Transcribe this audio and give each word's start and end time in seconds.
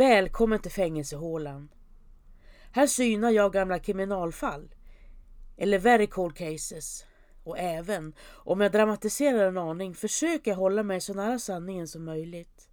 Välkommen 0.00 0.60
till 0.60 0.70
fängelsehålan. 0.70 1.68
Här 2.72 2.86
synar 2.86 3.30
jag 3.30 3.52
gamla 3.52 3.78
kriminalfall. 3.78 4.74
Eller 5.56 5.78
very 5.78 6.06
cold 6.06 6.36
cases. 6.36 7.04
Och 7.44 7.58
även 7.58 8.14
om 8.28 8.60
jag 8.60 8.72
dramatiserar 8.72 9.48
en 9.48 9.58
aning 9.58 9.94
försöker 9.94 10.50
jag 10.50 10.58
hålla 10.58 10.82
mig 10.82 11.00
så 11.00 11.14
nära 11.14 11.38
sanningen 11.38 11.88
som 11.88 12.04
möjligt. 12.04 12.68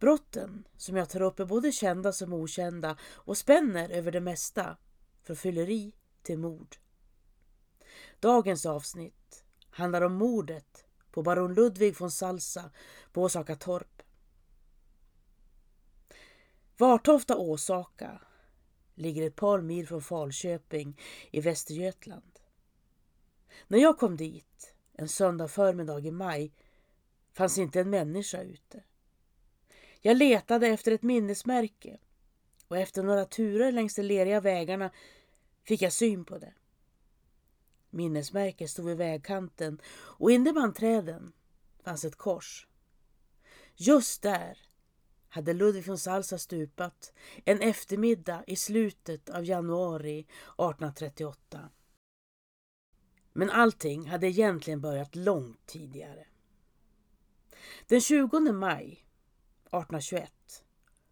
Brotten 0.00 0.64
som 0.76 0.96
jag 0.96 1.08
tar 1.08 1.22
upp 1.22 1.40
är 1.40 1.44
både 1.44 1.72
kända 1.72 2.12
som 2.12 2.32
okända 2.32 2.96
och 3.12 3.38
spänner 3.38 3.90
över 3.90 4.12
det 4.12 4.20
mesta. 4.20 4.76
Från 5.22 5.36
fylleri 5.36 5.92
till 6.22 6.38
mord. 6.38 6.76
Dagens 8.20 8.66
avsnitt 8.66 9.44
handlar 9.70 10.02
om 10.02 10.14
mordet 10.14 10.84
på 11.10 11.22
baron 11.22 11.54
Ludvig 11.54 12.00
von 12.00 12.10
Salsa 12.10 12.70
på 13.12 13.22
Åsaka 13.22 13.56
torp. 13.56 13.93
Vartofta 16.76 17.36
Åsaka 17.36 18.20
ligger 18.94 19.26
ett 19.26 19.36
par 19.36 19.60
mil 19.60 19.88
från 19.88 20.02
Falköping 20.02 21.00
i 21.30 21.40
Västergötland. 21.40 22.40
När 23.68 23.78
jag 23.78 23.98
kom 23.98 24.16
dit 24.16 24.74
en 24.92 25.08
söndag 25.08 25.48
förmiddag 25.48 26.00
i 26.00 26.10
maj 26.10 26.52
fanns 27.32 27.58
inte 27.58 27.80
en 27.80 27.90
människa 27.90 28.42
ute. 28.42 28.82
Jag 30.00 30.16
letade 30.16 30.66
efter 30.66 30.92
ett 30.92 31.02
minnesmärke 31.02 31.98
och 32.68 32.78
efter 32.78 33.02
några 33.02 33.24
turer 33.24 33.72
längs 33.72 33.94
de 33.94 34.02
leriga 34.02 34.40
vägarna 34.40 34.90
fick 35.64 35.82
jag 35.82 35.92
syn 35.92 36.24
på 36.24 36.38
det. 36.38 36.54
Minnesmärket 37.90 38.70
stod 38.70 38.86
vid 38.86 38.96
vägkanten 38.96 39.80
och 39.94 40.30
inne 40.30 40.52
bland 40.52 40.74
träden 40.74 41.32
fanns 41.84 42.04
ett 42.04 42.16
kors. 42.16 42.66
Just 43.76 44.22
där 44.22 44.58
hade 45.34 45.52
Ludvig 45.52 45.86
von 45.86 45.98
Salsa 45.98 46.38
stupat 46.38 47.12
en 47.44 47.60
eftermiddag 47.60 48.44
i 48.46 48.56
slutet 48.56 49.30
av 49.30 49.44
januari 49.44 50.18
1838. 50.18 51.70
Men 53.32 53.50
allting 53.50 54.08
hade 54.08 54.26
egentligen 54.26 54.80
börjat 54.80 55.16
långt 55.16 55.66
tidigare. 55.66 56.26
Den 57.86 58.00
20 58.00 58.52
maj 58.52 58.84
1821, 58.84 60.32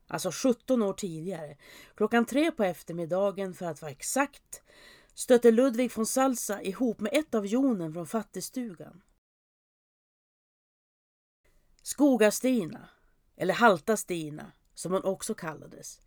alltså 0.06 0.30
17 0.32 0.82
år 0.82 0.92
tidigare, 0.92 1.56
klockan 1.94 2.26
tre 2.26 2.52
på 2.52 2.64
eftermiddagen 2.64 3.54
för 3.54 3.66
att 3.66 3.82
vara 3.82 3.92
exakt, 3.92 4.62
stötte 5.14 5.50
Ludvig 5.50 5.96
von 5.96 6.06
Salsa 6.06 6.62
ihop 6.62 7.00
med 7.00 7.12
ett 7.14 7.34
av 7.34 7.46
jonen 7.46 7.92
från 7.92 8.06
fattigstugan. 8.06 9.02
Skogastina, 11.82 12.88
eller 13.42 13.54
Halta 13.54 13.96
Stina 13.96 14.52
som 14.74 14.92
hon 14.92 15.04
också 15.04 15.34
kallades, 15.34 16.00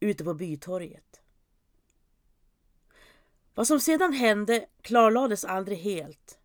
ute 0.00 0.24
på 0.24 0.34
bytorget. 0.34 1.20
Vad 3.54 3.66
som 3.66 3.80
sedan 3.80 4.12
hände 4.12 4.66
klarlades 4.82 5.44
aldrig 5.44 5.78
helt. 5.78 6.38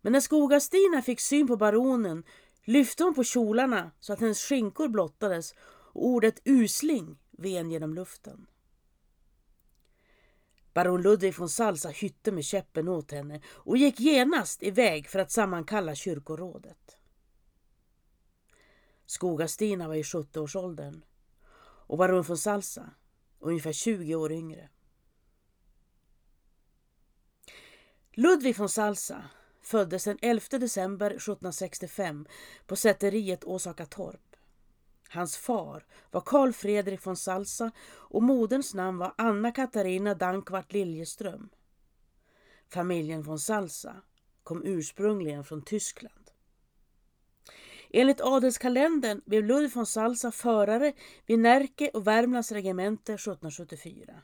Men 0.00 0.12
när 0.12 0.20
Skogastina 0.20 1.02
fick 1.02 1.20
syn 1.20 1.46
på 1.46 1.56
baronen 1.56 2.24
lyfte 2.64 3.04
hon 3.04 3.14
på 3.14 3.24
kjolarna 3.24 3.90
så 4.00 4.12
att 4.12 4.20
hennes 4.20 4.40
skinkor 4.40 4.88
blottades 4.88 5.54
och 5.68 6.06
ordet 6.06 6.40
usling 6.44 7.18
ven 7.30 7.70
genom 7.70 7.94
luften. 7.94 8.46
Baron 10.74 11.02
Ludvig 11.02 11.38
von 11.38 11.48
Salsa 11.48 11.88
hytte 11.88 12.32
med 12.32 12.44
käppen 12.44 12.88
åt 12.88 13.12
henne 13.12 13.40
och 13.46 13.76
gick 13.76 14.00
genast 14.00 14.62
iväg 14.62 15.08
för 15.08 15.18
att 15.18 15.32
sammankalla 15.32 15.94
kyrkorådet. 15.94 16.96
Skogastina 19.06 19.88
var 19.88 19.94
i 19.94 20.02
70-årsåldern 20.02 21.02
och 21.86 21.98
baron 21.98 22.22
von 22.22 22.38
Salsa 22.38 22.90
ungefär 23.38 23.72
20 23.72 24.14
år 24.14 24.32
yngre. 24.32 24.68
Ludvig 28.12 28.58
von 28.58 28.68
Salsa 28.68 29.24
föddes 29.62 30.04
den 30.04 30.18
11 30.22 30.58
december 30.58 31.10
1765 31.10 32.26
på 32.66 32.76
säteriet 32.76 33.44
Åsaka 33.44 33.86
torp. 33.86 34.36
Hans 35.08 35.36
far 35.36 35.86
var 36.10 36.20
Karl 36.20 36.52
Fredrik 36.52 37.06
von 37.06 37.16
Salsa 37.16 37.70
och 37.88 38.22
moderns 38.22 38.74
namn 38.74 38.98
var 38.98 39.14
Anna 39.18 39.52
Katarina 39.52 40.14
Dankvart 40.14 40.72
Liljeström. 40.72 41.48
Familjen 42.68 43.22
von 43.22 43.38
Salsa 43.38 44.02
kom 44.42 44.62
ursprungligen 44.64 45.44
från 45.44 45.62
Tyskland. 45.62 46.25
Enligt 47.90 48.20
adelskalendern 48.20 49.22
blev 49.26 49.44
Ludvig 49.44 49.74
von 49.74 49.86
Salsa 49.86 50.32
förare 50.32 50.92
vid 51.26 51.38
Närke 51.38 51.90
och 51.94 52.06
Värmlands 52.06 52.52
regemente 52.52 53.12
1774. 53.12 54.22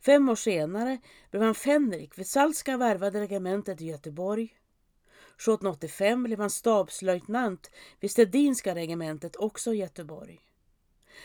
Fem 0.00 0.28
år 0.28 0.34
senare 0.34 0.98
blev 1.30 1.42
han 1.42 1.54
fänrik 1.54 2.18
vid 2.18 2.26
Salska 2.26 2.76
värvade 2.76 3.20
regementet 3.20 3.80
i 3.80 3.86
Göteborg. 3.86 4.44
1785 5.36 6.22
blev 6.22 6.40
han 6.40 6.50
stabslöjtnant 6.50 7.70
vid 8.00 8.10
Stedinska 8.10 8.74
regementet, 8.74 9.36
också 9.36 9.74
i 9.74 9.76
Göteborg. 9.76 10.40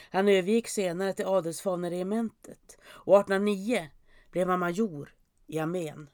Han 0.10 0.28
övergick 0.28 0.68
senare 0.68 1.14
till 1.14 1.26
adelsfaneregementet 1.26 2.78
och 2.84 3.20
1809 3.20 3.90
blev 4.32 4.50
han 4.50 4.60
major 4.60 5.16
i 5.48 5.60
armén. 5.60 6.10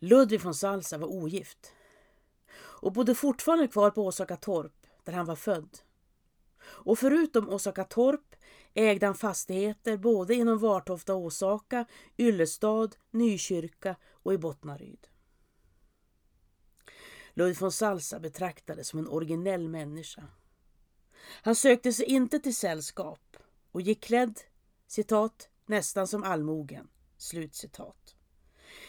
Ludvig 0.00 0.40
von 0.40 0.54
Salsa 0.54 0.98
var 0.98 1.08
ogift 1.08 1.74
och 2.80 2.92
bodde 2.92 3.14
fortfarande 3.14 3.68
kvar 3.68 3.90
på 3.90 4.06
Åsaka 4.06 4.36
torp 4.36 4.86
där 5.04 5.12
han 5.12 5.26
var 5.26 5.36
född. 5.36 5.78
Och 6.62 6.98
förutom 6.98 7.48
Åsaka 7.48 7.84
torp 7.84 8.36
ägde 8.74 9.06
han 9.06 9.14
fastigheter 9.14 9.96
både 9.96 10.34
inom 10.34 10.58
Vartofta 10.58 11.14
Åsaka, 11.14 11.84
Yllestad, 12.18 12.96
Nykyrka 13.10 13.96
och 14.10 14.34
i 14.34 14.38
Bottnaryd. 14.38 15.06
Ludvig 17.34 17.60
von 17.60 17.72
Salsa 17.72 18.20
betraktades 18.20 18.88
som 18.88 18.98
en 18.98 19.08
originell 19.08 19.68
människa. 19.68 20.24
Han 21.42 21.54
sökte 21.54 21.92
sig 21.92 22.06
inte 22.06 22.38
till 22.38 22.56
sällskap 22.56 23.36
och 23.72 23.80
gick 23.80 24.04
klädd 24.04 24.40
citat, 24.86 25.48
nästan 25.66 26.06
som 26.06 26.22
allmogen. 26.24 26.88
Slutcitat. 27.16 28.16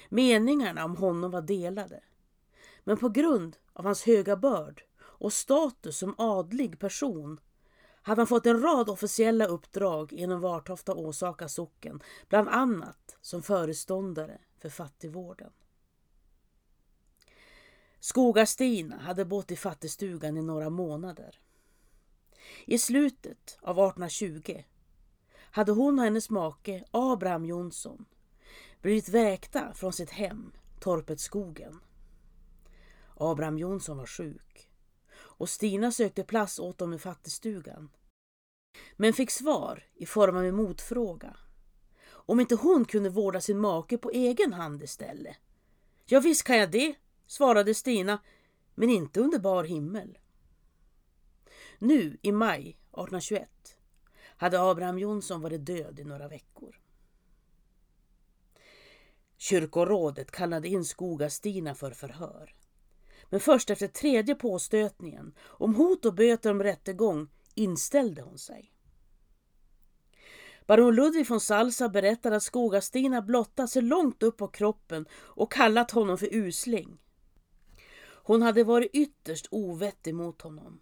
Meningarna 0.09 0.85
om 0.85 0.97
honom 0.97 1.31
var 1.31 1.41
delade. 1.41 2.03
Men 2.83 2.97
på 2.97 3.09
grund 3.09 3.57
av 3.79 3.85
hans 3.85 4.03
höga 4.03 4.35
börd 4.35 4.84
och 5.00 5.34
status 5.34 5.97
som 5.97 6.16
adlig 6.17 6.79
person 6.79 7.40
hade 8.01 8.22
han 8.22 8.28
fått 8.28 8.45
en 8.45 8.62
rad 8.62 8.90
officiella 8.90 9.45
uppdrag 9.45 10.13
inom 10.13 10.41
Vartofta 10.41 10.94
Åsaka 10.94 11.50
socken, 11.50 12.01
bland 12.29 12.50
annat 12.50 13.18
som 13.22 13.44
föreståndare 13.44 14.41
för 14.57 14.69
fattigvården. 14.69 15.51
Skogastina 18.00 18.97
hade 18.97 19.25
bott 19.25 19.51
i 19.51 19.56
fattigstugan 19.56 20.38
i 20.38 20.41
några 20.41 20.69
månader. 20.69 21.39
I 22.66 22.78
slutet 22.78 23.57
av 23.62 23.79
1820 23.79 24.63
hade 25.51 25.72
hon 25.72 26.00
och 26.00 26.06
hennes 26.06 26.29
make 26.29 26.84
Abraham 26.91 27.45
Jonsson 27.45 28.06
blivit 28.81 29.09
väkta 29.09 29.73
från 29.73 29.94
sitt 29.94 30.09
hem, 30.09 30.51
torpet 30.79 31.19
Skogen. 31.19 31.79
Abraham 33.19 33.57
Jonsson 33.57 33.97
var 33.97 34.06
sjuk 34.06 34.69
och 35.40 35.50
Stina 35.50 35.91
sökte 35.91 36.24
plats 36.24 36.59
åt 36.59 36.78
dem 36.78 36.94
i 36.94 37.00
fattigstugan. 37.00 37.90
Men 38.96 39.13
fick 39.13 39.31
svar 39.31 39.84
i 39.96 40.06
form 40.06 40.38
av 40.38 40.46
en 40.46 40.56
motfråga. 40.56 41.38
Om 42.07 42.40
inte 42.40 42.56
hon 42.56 42.85
kunde 42.85 43.09
vårda 43.09 43.41
sin 43.41 43.59
make 43.59 43.97
på 43.97 44.12
egen 44.12 44.53
hand 44.53 44.84
istället. 44.84 45.38
Ja 46.06 46.19
visst 46.19 46.44
kan 46.44 46.57
jag 46.57 46.72
det, 46.72 46.96
svarade 47.28 47.74
Stina, 47.74 48.19
men 48.75 48.90
inte 48.90 49.19
under 49.19 49.40
bar 49.40 49.63
himmel. 49.63 50.18
Nu 51.80 52.18
i 52.21 52.31
maj 52.31 52.62
1821 52.62 53.50
hade 54.38 54.62
Abraham 54.62 55.00
Jonsson 55.00 55.42
varit 55.42 55.66
död 55.66 56.00
i 56.00 56.04
några 56.04 56.27
veckor. 56.27 56.80
Kyrkorådet 59.38 60.31
kallade 60.31 60.68
in 60.68 60.86
Skoga-Stina 60.86 61.75
för 61.75 61.92
förhör. 61.92 62.58
Men 63.30 63.40
först 63.40 63.70
efter 63.70 63.88
tredje 63.88 64.36
påstötningen 64.36 65.34
om 65.42 65.76
hot 65.76 66.06
och 66.06 66.14
böter 66.14 66.52
om 66.52 66.64
rättegång 66.64 67.28
inställde 67.56 68.22
hon 68.22 68.38
sig. 68.38 68.74
Baron 70.66 70.96
Ludvig 70.96 71.30
von 71.30 71.40
Salsa 71.40 71.90
berättade 71.90 72.36
att 72.36 72.44
Skogastina 72.44 73.22
blottat 73.22 73.70
sig 73.70 73.81
långt 73.81 74.24
upp 74.24 74.38
på 74.38 74.48
kroppen 74.48 75.06
och 75.14 75.52
kallat 75.52 75.92
honom 75.92 76.18
för 76.18 76.34
usling. 76.34 76.98
Hon 78.24 78.42
hade 78.42 78.64
varit 78.64 78.92
ytterst 78.94 79.48
ovettig 79.52 80.16
mot 80.16 80.42
honom. 80.42 80.80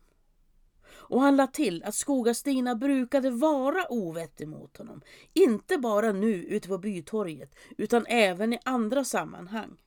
Och 0.89 1.21
han 1.21 1.35
lade 1.35 1.51
till 1.51 1.83
att 1.83 1.95
Skogastina 1.95 2.75
brukade 2.75 3.29
vara 3.29 3.91
ovettig 3.91 4.47
mot 4.47 4.77
honom. 4.77 5.01
Inte 5.33 5.77
bara 5.77 6.11
nu 6.11 6.33
ute 6.33 6.67
på 6.67 6.77
bytorget 6.77 7.55
utan 7.77 8.05
även 8.05 8.53
i 8.53 8.59
andra 8.65 9.03
sammanhang. 9.03 9.81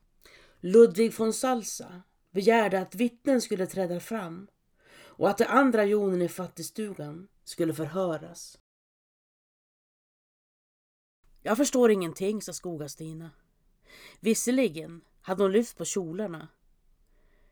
Ludvig 0.59 1.19
von 1.19 1.33
Salsa 1.33 2.01
begärde 2.31 2.79
att 2.79 2.95
vittnen 2.95 3.41
skulle 3.41 3.67
träda 3.67 3.99
fram 3.99 4.47
och 4.93 5.29
att 5.29 5.37
de 5.37 5.45
andra 5.45 5.85
jonen 5.85 6.21
i 6.21 6.29
fattigstugan 6.29 7.27
skulle 7.43 7.73
förhöras. 7.73 8.59
Jag 11.41 11.57
förstår 11.57 11.91
ingenting, 11.91 12.41
sa 12.41 12.53
Skogastina. 12.53 13.31
Visserligen 14.19 15.01
hade 15.21 15.43
hon 15.43 15.51
lyft 15.51 15.77
på 15.77 15.85
kjolarna. 15.85 16.47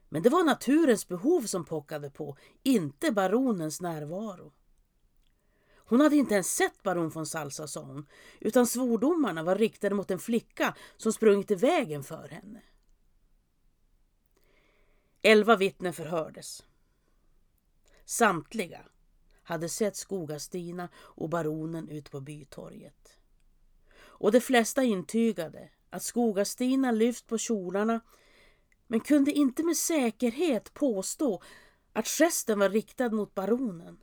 Men 0.10 0.24
det 0.24 0.30
var 0.30 0.44
naturens 0.44 1.08
behov 1.08 1.42
som 1.42 1.66
pockade 1.66 2.10
på, 2.10 2.38
inte 2.64 3.12
baronens 3.12 3.82
närvaro. 3.82 4.54
Hon 5.76 6.02
hade 6.02 6.16
inte 6.16 6.34
ens 6.34 6.56
sett 6.56 6.84
baron 6.84 7.10
von 7.10 7.26
Salsa, 7.26 7.68
sa 7.68 7.82
hon, 7.82 8.08
utan 8.40 8.68
svordomarna 8.68 9.44
var 9.44 9.56
riktade 9.56 9.96
mot 9.96 10.12
en 10.12 10.20
flicka 10.20 10.76
som 10.98 11.14
sprungit 11.14 11.52
i 11.52 11.56
vägen 11.56 12.04
för 12.04 12.28
henne. 12.28 12.62
Elva 15.22 15.56
vittnen 15.56 15.94
förhördes. 15.94 16.66
Samtliga 18.06 18.86
hade 19.44 19.70
sett 19.70 19.96
Skogastina 19.96 20.90
och 20.96 21.30
baronen 21.30 21.90
ut 21.90 22.12
på 22.12 22.22
bytorget. 22.22 23.20
Och 23.96 24.32
de 24.32 24.42
flesta 24.42 24.84
intygade 24.84 25.70
att 25.90 26.04
Skogastina 26.04 26.92
lyft 26.92 27.28
på 27.28 27.38
kjolarna 27.38 28.02
men 28.88 29.00
kunde 29.00 29.32
inte 29.32 29.64
med 29.64 29.78
säkerhet 29.78 30.74
påstå 30.74 31.42
att 31.94 32.08
gesten 32.08 32.60
var 32.60 32.70
riktad 32.70 33.10
mot 33.10 33.36
baronen. 33.36 34.00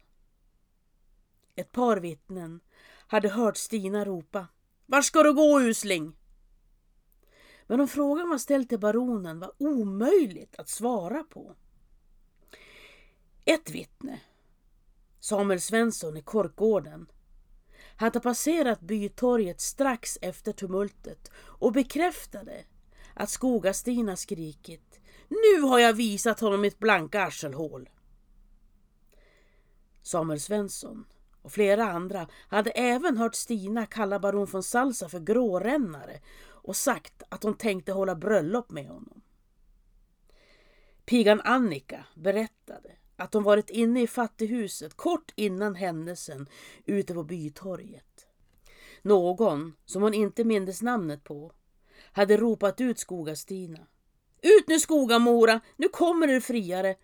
Ett 1.55 1.73
par 1.73 1.97
vittnen 1.97 2.61
hade 3.07 3.29
hört 3.29 3.57
Stina 3.57 4.05
ropa 4.05 4.47
Var 4.87 5.03
ska 5.03 5.23
du 5.23 5.35
gå 5.35 5.61
usling? 5.61 6.17
Men 7.67 7.81
om 7.81 7.89
frågan 7.89 8.29
var 8.29 8.39
ställd 8.39 8.69
till 8.69 8.81
baronen 8.81 9.39
var 9.39 9.53
omöjligt 9.59 10.57
att 10.59 10.69
svara 10.69 11.25
på. 11.25 11.55
Ett 13.45 13.71
vittne, 13.71 14.21
Samuel 15.21 15.61
Svensson 15.61 16.17
i 16.17 16.23
Korkgården, 16.23 17.07
hade 17.97 18.21
passerat 18.21 18.81
bytorget 18.81 19.61
strax 19.61 20.19
efter 20.23 20.53
tumultet 20.53 21.31
och 21.37 21.73
bekräftade 21.73 22.65
att 23.15 23.31
Skogastina 23.31 24.17
skrikit 24.17 25.01
Nu 25.29 25.61
har 25.61 25.79
jag 25.79 25.93
visat 25.93 26.41
honom 26.41 26.61
mitt 26.61 26.79
blanka 26.79 27.23
arselhål. 27.23 27.91
Samuel 30.03 30.41
Svensson 30.41 31.05
och 31.43 31.53
flera 31.53 31.85
andra 31.85 32.29
hade 32.49 32.71
även 32.71 33.17
hört 33.17 33.35
Stina 33.35 33.87
kalla 33.87 34.19
baron 34.19 34.47
von 34.47 34.63
Salsa 34.63 35.09
för 35.09 35.21
grårännare 35.21 36.21
och 36.67 36.77
sagt 36.77 37.23
att 37.29 37.43
hon 37.43 37.57
tänkte 37.57 37.93
hålla 37.93 38.15
bröllop 38.15 38.71
med 38.71 38.89
honom. 38.89 39.23
Pigan 41.05 41.41
Annika 41.41 42.05
berättade 42.15 42.93
att 43.17 43.35
hon 43.35 43.43
varit 43.43 43.71
inne 43.71 44.03
i 44.03 44.07
fattighuset 44.07 44.95
kort 44.95 45.33
innan 45.37 45.75
händelsen 45.75 46.49
ute 46.85 47.15
på 47.15 47.25
bytorget. 47.25 48.27
Någon, 49.03 49.77
som 49.85 50.03
hon 50.03 50.15
inte 50.15 50.45
mindes 50.45 50.83
namnet 50.83 51.25
på, 51.25 51.53
hade 52.13 52.37
ropat 52.37 52.81
ut 52.81 52.99
Skoga-Stina. 52.99 53.87
Ut 54.43 54.69
nu 54.69 54.81
Skogamora, 54.81 55.61
nu 55.77 55.89
kommer 55.89 56.27
du 56.27 56.41
friare! 56.41 56.97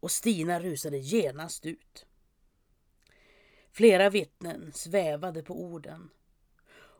Och 0.00 0.10
Stina 0.10 0.60
rusade 0.60 0.98
genast 0.98 1.66
ut. 1.66 2.06
Flera 3.72 4.10
vittnen 4.10 4.72
svävade 4.72 5.42
på 5.42 5.62
orden. 5.62 6.10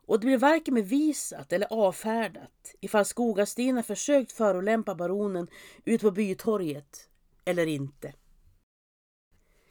Och 0.09 0.21
det 0.21 0.27
blev 0.27 0.41
varken 0.41 0.75
bevisat 0.75 1.53
eller 1.53 1.73
avfärdat 1.73 2.75
ifall 2.81 3.05
Skogastina 3.05 3.83
försökt 3.83 4.33
förolämpa 4.33 4.95
baronen 4.95 5.49
ut 5.85 6.01
på 6.01 6.11
bytorget 6.11 7.09
eller 7.45 7.67
inte. 7.67 8.15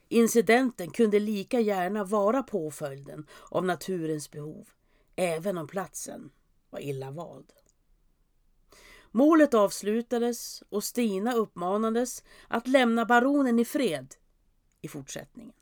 Incidenten 0.08 0.92
kunde 0.92 1.20
lika 1.20 1.60
gärna 1.60 2.04
vara 2.04 2.44
påföljden 2.44 3.28
av 3.50 3.66
naturens 3.66 4.32
behov, 4.32 4.70
även 5.16 5.58
om 5.58 5.68
platsen 5.68 6.32
var 6.70 6.80
illa 6.80 7.12
vald. 7.12 7.54
Målet 9.12 9.54
avslutades 9.54 10.64
och 10.70 10.84
Stina 10.84 11.34
uppmanades 11.34 12.24
att 12.48 12.68
lämna 12.68 13.06
baronen 13.06 13.60
i 13.60 13.66
fred 13.66 14.16
i 14.82 14.88
fortsättningen. 14.88 15.54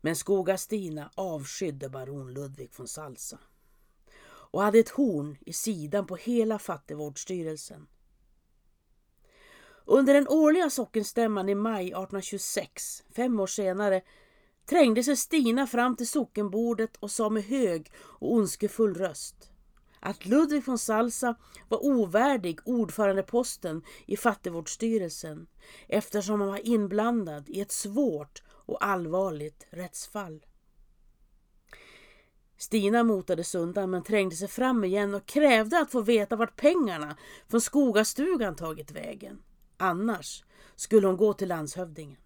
Men 0.00 0.16
Skogastina 0.16 1.10
avskydde 1.14 1.88
baron 1.88 2.32
Ludvig 2.32 2.70
von 2.76 2.88
Salsa 2.88 3.38
och 4.50 4.62
hade 4.62 4.78
ett 4.78 4.88
horn 4.88 5.36
i 5.40 5.52
sidan 5.52 6.06
på 6.06 6.16
hela 6.16 6.58
fattigvårdsstyrelsen. 6.58 7.86
Under 9.84 10.14
den 10.14 10.28
årliga 10.28 10.70
sockenstämman 10.70 11.48
i 11.48 11.54
maj 11.54 11.84
1826, 11.86 13.04
fem 13.16 13.40
år 13.40 13.46
senare, 13.46 14.02
trängde 14.66 15.04
sig 15.04 15.16
Stina 15.16 15.66
fram 15.66 15.96
till 15.96 16.08
sockenbordet 16.08 16.96
och 16.96 17.10
sa 17.10 17.28
med 17.30 17.44
hög 17.44 17.92
och 17.96 18.32
ondskefull 18.32 18.94
röst 18.94 19.50
att 20.00 20.26
Ludvig 20.26 20.66
von 20.66 20.78
Salsa 20.78 21.34
var 21.68 21.84
ovärdig 21.84 22.58
ordförandeposten 22.64 23.82
i 24.06 24.16
fattigvårdsstyrelsen 24.16 25.46
eftersom 25.88 26.40
han 26.40 26.50
var 26.50 26.66
inblandad 26.68 27.48
i 27.48 27.60
ett 27.60 27.72
svårt 27.72 28.42
och 28.68 28.84
allvarligt 28.84 29.66
rättsfall. 29.70 30.46
Stina 32.56 33.02
motades 33.02 33.54
undan 33.54 33.90
men 33.90 34.02
trängde 34.02 34.36
sig 34.36 34.48
fram 34.48 34.84
igen 34.84 35.14
och 35.14 35.26
krävde 35.26 35.78
att 35.80 35.90
få 35.90 36.00
veta 36.00 36.36
vart 36.36 36.56
pengarna 36.56 37.16
från 37.48 37.60
Skogastugan 37.60 38.56
tagit 38.56 38.90
vägen. 38.90 39.42
Annars 39.76 40.44
skulle 40.76 41.06
hon 41.06 41.16
gå 41.16 41.32
till 41.32 41.48
landshövdingen. 41.48 42.18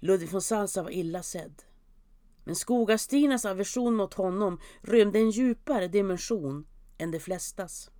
Ludvig 0.00 0.30
von 0.30 0.42
Salsa 0.42 0.82
var 0.82 0.90
illa 0.90 1.22
sedd. 1.22 1.62
Men 2.44 2.56
Skogastinas 2.56 3.44
aversion 3.44 3.94
mot 3.94 4.14
honom 4.14 4.60
rymde 4.82 5.18
en 5.18 5.30
djupare 5.30 5.88
dimension 5.88 6.66
än 6.98 7.10
de 7.10 7.20
flestas. 7.20 7.90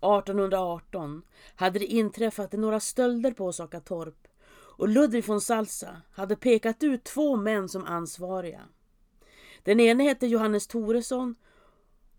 1818 0.00 1.22
hade 1.54 1.78
det 1.78 1.86
inträffat 1.86 2.52
några 2.52 2.80
stölder 2.80 3.32
på 3.32 3.46
Osakatorp 3.46 4.28
och 4.52 4.88
Ludvig 4.88 5.26
von 5.26 5.40
Salsa 5.40 6.02
hade 6.10 6.36
pekat 6.36 6.82
ut 6.82 7.04
två 7.04 7.36
män 7.36 7.68
som 7.68 7.84
ansvariga. 7.84 8.60
Den 9.62 9.80
ene 9.80 10.04
hette 10.04 10.26
Johannes 10.26 10.66
Toresson 10.66 11.34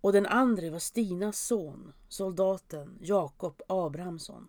och 0.02 0.14
den 0.14 0.26
andra 0.26 0.70
var 0.70 0.80
Stinas 0.80 1.40
son, 1.40 1.94
soldaten 2.10 2.98
Jakob 3.02 3.62
Abrahamsson. 3.68 4.48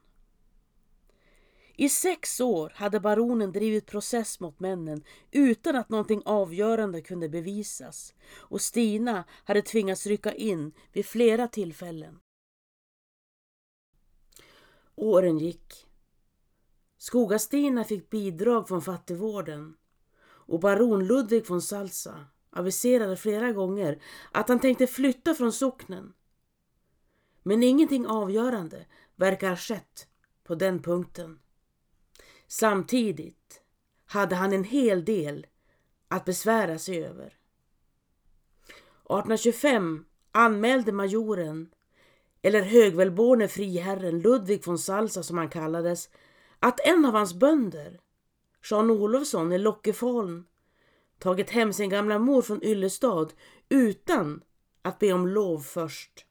I 1.76 1.88
sex 1.88 2.40
år 2.40 2.72
hade 2.74 3.00
baronen 3.00 3.52
drivit 3.52 3.86
process 3.86 4.40
mot 4.40 4.60
männen 4.60 5.04
utan 5.30 5.76
att 5.76 5.88
någonting 5.88 6.22
avgörande 6.24 7.00
kunde 7.00 7.28
bevisas 7.28 8.14
och 8.34 8.60
Stina 8.60 9.24
hade 9.44 9.62
tvingats 9.62 10.06
rycka 10.06 10.34
in 10.34 10.72
vid 10.92 11.06
flera 11.06 11.48
tillfällen. 11.48 12.18
Åren 14.94 15.38
gick. 15.38 15.86
Skogastina 16.98 17.84
fick 17.84 18.10
bidrag 18.10 18.68
från 18.68 18.82
fattigvården 18.82 19.76
och 20.24 20.60
baron 20.60 21.06
Ludvig 21.06 21.48
von 21.48 21.62
Salsa 21.62 22.26
aviserade 22.50 23.16
flera 23.16 23.52
gånger 23.52 24.02
att 24.32 24.48
han 24.48 24.60
tänkte 24.60 24.86
flytta 24.86 25.34
från 25.34 25.52
socknen. 25.52 26.12
Men 27.42 27.62
ingenting 27.62 28.06
avgörande 28.06 28.86
verkar 29.16 29.48
ha 29.48 29.56
skett 29.56 30.06
på 30.44 30.54
den 30.54 30.82
punkten. 30.82 31.38
Samtidigt 32.46 33.62
hade 34.04 34.34
han 34.34 34.52
en 34.52 34.64
hel 34.64 35.04
del 35.04 35.46
att 36.08 36.24
besvära 36.24 36.78
sig 36.78 37.04
över. 37.04 37.26
1825 37.26 40.04
anmälde 40.32 40.92
majoren, 40.92 41.70
eller 42.42 42.62
högvälborne 42.62 43.48
friherren 43.48 44.20
Ludvig 44.20 44.66
von 44.66 44.78
Salsa 44.78 45.22
som 45.22 45.38
han 45.38 45.48
kallades, 45.48 46.08
att 46.58 46.80
en 46.80 47.04
av 47.04 47.12
hans 47.12 47.34
bönder, 47.34 48.00
Jean 48.70 48.90
Olofsson 48.90 49.52
i 49.52 49.58
Lockefaln, 49.58 50.44
tagit 51.18 51.50
hem 51.50 51.72
sin 51.72 51.90
gamla 51.90 52.18
mor 52.18 52.42
från 52.42 52.64
Yllestad 52.64 53.32
utan 53.68 54.42
att 54.82 54.98
be 54.98 55.12
om 55.12 55.28
lov 55.28 55.58
först. 55.58 56.26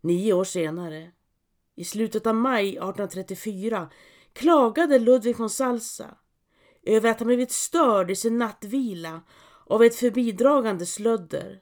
Nio 0.00 0.32
år 0.32 0.44
senare, 0.44 1.12
i 1.74 1.84
slutet 1.84 2.26
av 2.26 2.34
maj 2.34 2.68
1834, 2.68 3.90
klagade 4.32 4.98
Ludvig 4.98 5.36
von 5.36 5.50
Salsa 5.50 6.16
över 6.82 7.10
att 7.10 7.18
han 7.18 7.26
blivit 7.26 7.52
störd 7.52 8.10
i 8.10 8.16
sin 8.16 8.38
nattvila 8.38 9.22
av 9.66 9.82
ett 9.82 9.94
förbidragande 9.94 10.86
slödder 10.86 11.60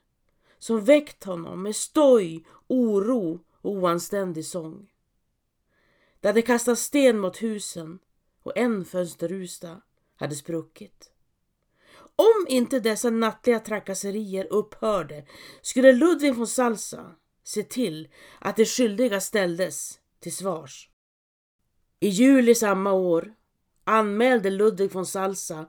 som 0.60 0.84
väckt 0.84 1.24
honom 1.24 1.62
med 1.62 1.76
stoj, 1.76 2.44
oro 2.66 3.40
och 3.60 3.70
oanständig 3.70 4.46
sång. 4.46 4.90
Det 6.20 6.28
hade 6.28 6.42
kastat 6.42 6.78
sten 6.78 7.18
mot 7.18 7.42
husen 7.42 7.98
och 8.42 8.56
en 8.56 8.84
fönsterruta 8.84 9.80
hade 10.16 10.34
spruckit. 10.34 11.12
Om 12.16 12.46
inte 12.48 12.80
dessa 12.80 13.10
nattliga 13.10 13.60
trakasserier 13.60 14.46
upphörde 14.50 15.24
skulle 15.62 15.92
Ludvig 15.92 16.34
von 16.34 16.46
Salsa 16.46 17.14
se 17.44 17.62
till 17.62 18.08
att 18.38 18.56
de 18.56 18.64
skyldiga 18.64 19.20
ställdes 19.20 20.00
till 20.20 20.36
svars. 20.36 20.90
I 22.00 22.08
juli 22.08 22.54
samma 22.54 22.92
år 22.92 23.34
anmälde 23.84 24.50
Ludvig 24.50 24.92
von 24.92 25.06
Salsa 25.06 25.66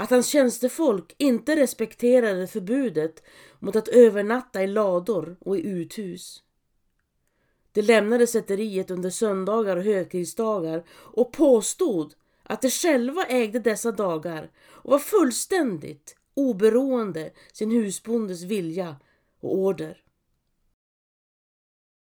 att 0.00 0.10
hans 0.10 0.26
tjänstefolk 0.26 1.14
inte 1.18 1.56
respekterade 1.56 2.46
förbudet 2.46 3.22
mot 3.58 3.76
att 3.76 3.88
övernatta 3.88 4.62
i 4.62 4.66
lador 4.66 5.36
och 5.40 5.58
i 5.58 5.66
uthus. 5.66 6.42
De 7.72 7.82
lämnade 7.82 8.26
sätteriet 8.26 8.90
under 8.90 9.10
söndagar 9.10 9.76
och 9.76 9.82
högtidsdagar 9.82 10.84
och 10.90 11.32
påstod 11.32 12.14
att 12.42 12.62
de 12.62 12.70
själva 12.70 13.26
ägde 13.26 13.58
dessa 13.58 13.92
dagar 13.92 14.50
och 14.58 14.90
var 14.90 14.98
fullständigt 14.98 16.16
oberoende 16.34 17.30
sin 17.52 17.70
husbondes 17.70 18.42
vilja 18.42 18.96
och 19.40 19.58
order. 19.58 20.04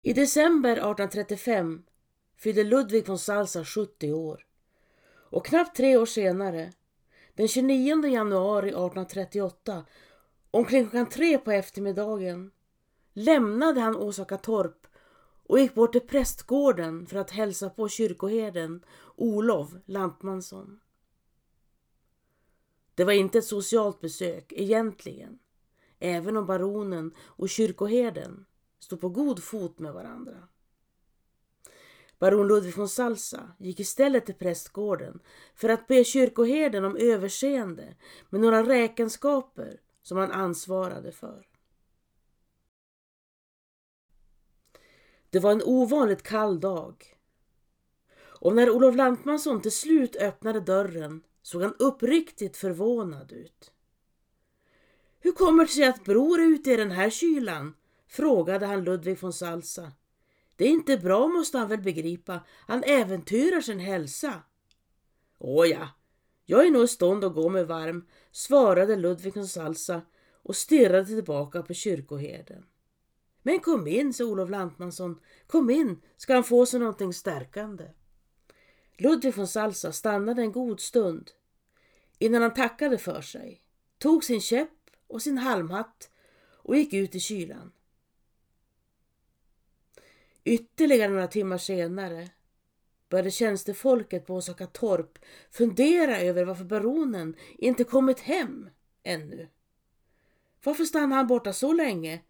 I 0.01 0.13
december 0.13 0.72
1835 0.72 1.84
fyllde 2.38 2.63
Ludvig 2.63 3.08
von 3.08 3.20
Salsa 3.20 3.65
70 3.65 4.13
år 4.13 4.46
och 5.08 5.46
knappt 5.46 5.77
tre 5.77 5.98
år 5.98 6.06
senare, 6.06 6.74
den 7.36 7.48
29 7.48 8.08
januari 8.08 8.70
1838, 8.70 9.86
omkring 10.51 10.84
klockan 10.84 11.10
tre 11.10 11.38
på 11.38 11.51
eftermiddagen, 11.51 12.51
lämnade 13.13 13.82
han 13.82 13.96
Åsaka 13.96 14.38
torp 14.38 14.88
och 15.44 15.60
gick 15.60 15.74
bort 15.74 15.92
till 15.92 16.01
prästgården 16.01 17.08
för 17.08 17.18
att 17.18 17.32
hälsa 17.32 17.70
på 17.70 17.89
kyrkoherden 17.89 18.86
Olof 19.15 19.70
Lantmansson. 19.86 20.80
Det 22.96 23.04
var 23.04 23.13
inte 23.13 23.38
ett 23.38 23.46
socialt 23.46 24.01
besök 24.01 24.54
egentligen, 24.56 25.39
även 26.00 26.38
om 26.38 26.46
baronen 26.46 27.13
och 27.20 27.50
kyrkoherden 27.50 28.46
stod 28.80 29.01
på 29.01 29.10
god 29.10 29.44
fot 29.44 29.80
med 29.80 29.94
varandra. 29.94 30.48
Baron 32.20 32.48
Ludvig 32.48 32.78
von 32.78 32.90
Salsa 32.90 33.52
gick 33.60 33.80
istället 33.80 34.26
till 34.26 34.36
prästgården 34.36 35.20
för 35.56 35.70
att 35.70 35.88
be 35.88 36.04
kyrkoherden 36.04 36.86
om 36.86 36.98
överseende 36.98 37.96
med 38.30 38.42
några 38.42 38.64
räkenskaper 38.64 39.80
som 40.02 40.18
han 40.18 40.32
ansvarade 40.32 41.12
för. 41.12 41.48
Det 45.30 45.40
var 45.40 45.52
en 45.52 45.64
ovanligt 45.64 46.24
kall 46.24 46.60
dag. 46.60 47.18
Och 48.18 48.56
när 48.56 48.70
Olof 48.70 48.96
Lantmansson 48.96 49.62
till 49.62 49.72
slut 49.72 50.16
öppnade 50.16 50.60
dörren 50.60 51.24
såg 51.42 51.62
han 51.62 51.76
uppriktigt 51.80 52.58
förvånad 52.58 53.32
ut. 53.32 53.72
Hur 55.20 55.32
kommer 55.32 55.66
det 55.66 55.72
sig 55.72 55.84
att 55.84 56.04
bror 56.04 56.40
är 56.40 56.46
ute 56.46 56.72
i 56.72 56.76
den 56.76 56.92
här 56.92 57.10
kylan? 57.10 57.74
frågade 58.08 58.66
han 58.66 58.84
Ludvig 58.84 59.22
von 59.22 59.34
Salsa. 59.34 59.92
Det 60.56 60.66
är 60.66 60.70
inte 60.70 60.98
bra 60.98 61.28
måste 61.28 61.58
han 61.58 61.68
väl 61.68 61.82
begripa. 61.82 62.40
Han 62.68 62.84
äventyrar 62.84 63.62
sin 63.62 63.80
hälsa. 63.80 64.42
Åja, 65.38 65.90
jag 66.46 66.68
är 66.68 66.72
nog 66.72 66.84
i 66.84 66.88
stånd 66.88 67.24
att 67.24 67.34
gå 67.34 67.50
mig 67.50 67.66
varm, 67.66 68.08
svarade 68.32 68.96
Ludvig 68.96 69.36
von 69.36 69.48
Salsa 69.48 70.02
och 70.44 70.56
stirrade 70.56 71.06
tillbaka 71.06 71.62
på 71.62 71.74
kyrkoherden. 71.74 72.66
Men 73.42 73.60
kom 73.60 73.88
in, 73.88 74.14
sa 74.14 74.24
Olof 74.24 74.50
Lantmansson. 74.50 75.20
Kom 75.48 75.70
in, 75.70 76.02
ska 76.18 76.34
han 76.34 76.44
få 76.44 76.66
sig 76.66 76.80
någonting 76.80 77.14
stärkande. 77.14 77.90
Ludvig 78.98 79.36
von 79.36 79.48
Salsa 79.48 79.92
stannade 79.92 80.42
en 80.42 80.52
god 80.52 80.80
stund 80.80 81.32
innan 82.20 82.42
han 82.42 82.54
tackade 82.54 82.98
för 82.98 83.22
sig, 83.22 83.62
tog 83.98 84.24
sin 84.24 84.42
käpp 84.42 84.70
och 85.08 85.22
sin 85.22 85.38
halmhatt 85.38 86.10
och 86.58 86.76
gick 86.76 86.94
ut 86.94 87.16
i 87.16 87.20
kylan. 87.20 87.72
Ytterligare 90.48 91.12
några 91.12 91.28
timmar 91.28 91.58
senare 91.58 92.30
började 93.10 93.32
tjänstefolket 93.32 94.25
på 94.25 94.36
Åsaka 94.36 94.68
torp 94.68 95.20
fundera 95.52 96.20
över 96.20 96.46
varför 96.46 96.66
baronen 96.66 97.36
inte 97.58 97.84
kommit 97.84 98.20
hem 98.20 98.70
ännu. 99.04 99.50
Varför 100.64 100.86
stannade 100.86 101.16
han 101.16 101.28
borta 101.28 101.54
så 101.54 101.74
länge? 101.74 102.22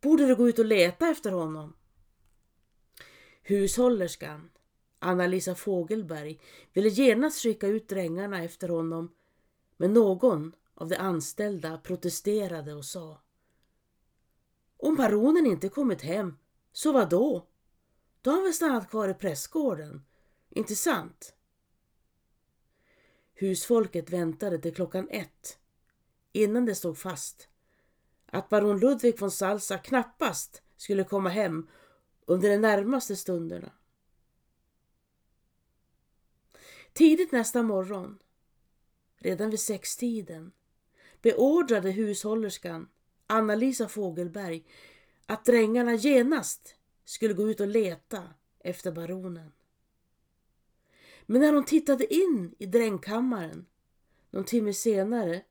Borde 0.00 0.26
du 0.26 0.36
gå 0.36 0.48
ut 0.48 0.58
och 0.58 0.64
leta 0.64 1.08
efter 1.08 1.32
honom? 1.32 1.76
Hushållerskan, 3.42 4.50
Anna-Lisa 4.98 5.54
Fogelberg, 5.54 6.40
ville 6.72 6.88
genast 6.88 7.42
skicka 7.42 7.66
ut 7.66 7.88
drängarna 7.88 8.44
efter 8.44 8.68
honom 8.68 9.14
men 9.76 9.92
någon 9.92 10.52
av 10.74 10.88
de 10.88 10.96
anställda 10.96 11.78
protesterade 11.78 12.74
och 12.74 12.84
sa 12.84 13.20
Om 14.76 14.94
baronen 14.94 15.46
inte 15.46 15.68
kommit 15.68 16.02
hem 16.02 16.36
så 16.76 16.92
vad 16.92 17.08
då? 17.08 17.46
Då 18.22 18.30
har 18.30 18.36
han 18.36 18.44
väl 18.44 18.54
stannat 18.54 18.90
kvar 18.90 19.08
i 19.08 19.14
prästgården, 19.14 20.04
inte 20.48 20.76
sant? 20.76 21.34
Husfolket 23.34 24.10
väntade 24.10 24.58
till 24.58 24.74
klockan 24.74 25.08
ett 25.10 25.58
innan 26.32 26.64
det 26.64 26.74
stod 26.74 26.98
fast 26.98 27.48
att 28.26 28.48
baron 28.48 28.80
Ludvig 28.80 29.20
von 29.20 29.30
Salsa 29.30 29.78
knappast 29.78 30.62
skulle 30.76 31.04
komma 31.04 31.28
hem 31.28 31.68
under 32.26 32.48
de 32.48 32.58
närmaste 32.58 33.16
stunderna. 33.16 33.72
Tidigt 36.92 37.32
nästa 37.32 37.62
morgon, 37.62 38.18
redan 39.16 39.50
vid 39.50 39.60
sextiden, 39.60 40.52
beordrade 41.22 41.90
hushållerskan 41.90 42.88
Anna-Lisa 43.26 43.88
Fogelberg 43.88 44.64
att 45.26 45.44
drängarna 45.44 45.94
genast 45.94 46.74
skulle 47.04 47.34
gå 47.34 47.50
ut 47.50 47.60
och 47.60 47.66
leta 47.66 48.22
efter 48.60 48.92
baronen. 48.92 49.52
Men 51.26 51.40
när 51.40 51.52
de 51.52 51.64
tittade 51.64 52.14
in 52.14 52.54
i 52.58 52.66
drängkammaren 52.66 53.66
någon 54.30 54.44
timme 54.44 54.72
senare 54.72 55.42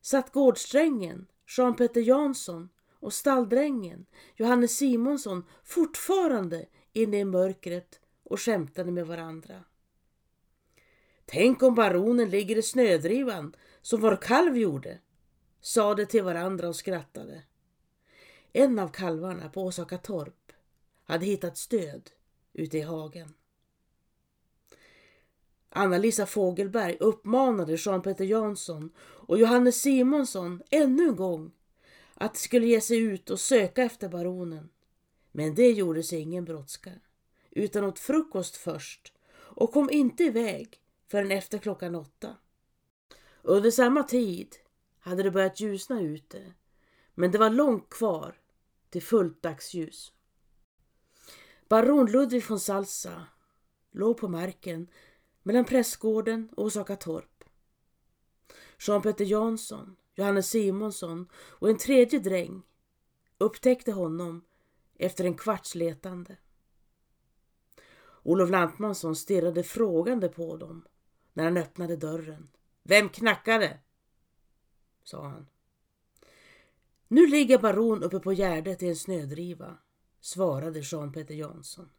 satt 0.00 0.32
gårdsdrängen 0.32 1.26
Jean-Peter 1.46 2.00
Jansson 2.00 2.68
och 3.00 3.12
stalldrängen 3.12 4.06
Johannes 4.36 4.76
Simonsson 4.76 5.44
fortfarande 5.64 6.66
inne 6.92 7.18
i 7.18 7.24
mörkret 7.24 8.00
och 8.22 8.40
skämtade 8.40 8.92
med 8.92 9.06
varandra. 9.06 9.64
Tänk 11.24 11.62
om 11.62 11.74
baronen 11.74 12.30
ligger 12.30 12.58
i 12.58 12.62
snödrivan 12.62 13.56
som 13.82 14.00
vår 14.00 14.16
kalv 14.16 14.56
gjorde, 14.56 14.98
sade 15.60 16.06
till 16.06 16.22
varandra 16.22 16.68
och 16.68 16.76
skrattade. 16.76 17.42
En 18.52 18.78
av 18.78 18.88
kalvarna 18.88 19.48
på 19.48 19.62
Åsaka 19.62 19.98
torp 19.98 20.52
hade 21.04 21.26
hittat 21.26 21.56
stöd 21.56 22.10
ute 22.52 22.78
i 22.78 22.80
hagen. 22.80 23.34
Anna-Lisa 25.68 26.26
Fogelberg 26.26 26.96
uppmanade 27.00 27.76
Jean-Peter 27.78 28.24
Jansson 28.24 28.90
och 28.98 29.38
Johannes 29.38 29.80
Simonsson 29.80 30.62
ännu 30.70 31.08
en 31.08 31.16
gång 31.16 31.52
att 32.14 32.34
de 32.34 32.38
skulle 32.38 32.66
ge 32.66 32.80
sig 32.80 32.98
ut 32.98 33.30
och 33.30 33.40
söka 33.40 33.82
efter 33.82 34.08
baronen. 34.08 34.68
Men 35.32 35.54
det 35.54 35.70
gjorde 35.70 36.02
sig 36.02 36.20
ingen 36.20 36.44
brådska, 36.44 36.90
utan 37.50 37.84
åt 37.84 37.98
frukost 37.98 38.56
först 38.56 39.12
och 39.34 39.72
kom 39.72 39.90
inte 39.90 40.24
iväg 40.24 40.80
förrän 41.08 41.30
efter 41.30 41.58
klockan 41.58 41.94
åtta. 41.94 42.36
Under 43.42 43.70
samma 43.70 44.02
tid 44.02 44.56
hade 44.98 45.22
det 45.22 45.30
börjat 45.30 45.60
ljusna 45.60 46.00
ute, 46.00 46.52
men 47.14 47.30
det 47.30 47.38
var 47.38 47.50
långt 47.50 47.88
kvar 47.88 48.41
till 48.92 49.02
fullt 49.02 49.42
dagsljus. 49.42 50.12
Baron 51.68 52.10
Ludvig 52.10 52.48
von 52.48 52.60
Salsa 52.60 53.26
låg 53.90 54.16
på 54.16 54.28
marken 54.28 54.90
mellan 55.42 55.64
prästgården 55.64 56.48
och 56.56 56.64
Osaka 56.64 56.96
torp. 56.96 57.44
Jean-Peter 58.78 59.24
Jansson, 59.24 59.96
Johannes 60.14 60.50
Simonsson 60.50 61.28
och 61.34 61.70
en 61.70 61.78
tredje 61.78 62.18
dräng 62.18 62.62
upptäckte 63.38 63.92
honom 63.92 64.44
efter 64.98 65.24
en 65.24 65.34
kvarts 65.34 65.74
letande. 65.74 66.36
Olof 68.22 68.50
Lantmansson 68.50 69.16
stirrade 69.16 69.62
frågande 69.62 70.28
på 70.28 70.56
dem 70.56 70.86
när 71.32 71.44
han 71.44 71.56
öppnade 71.56 71.96
dörren. 71.96 72.48
Vem 72.82 73.08
knackade? 73.08 73.78
sa 75.04 75.28
han. 75.28 75.46
Nu 77.12 77.26
ligger 77.26 77.58
baron 77.58 78.02
uppe 78.02 78.18
på 78.18 78.32
gärdet 78.32 78.82
i 78.82 78.88
en 78.88 78.96
snödriva, 78.96 79.78
svarade 80.20 80.80
Jean-Peter 80.80 81.34
Jansson. 81.34 81.90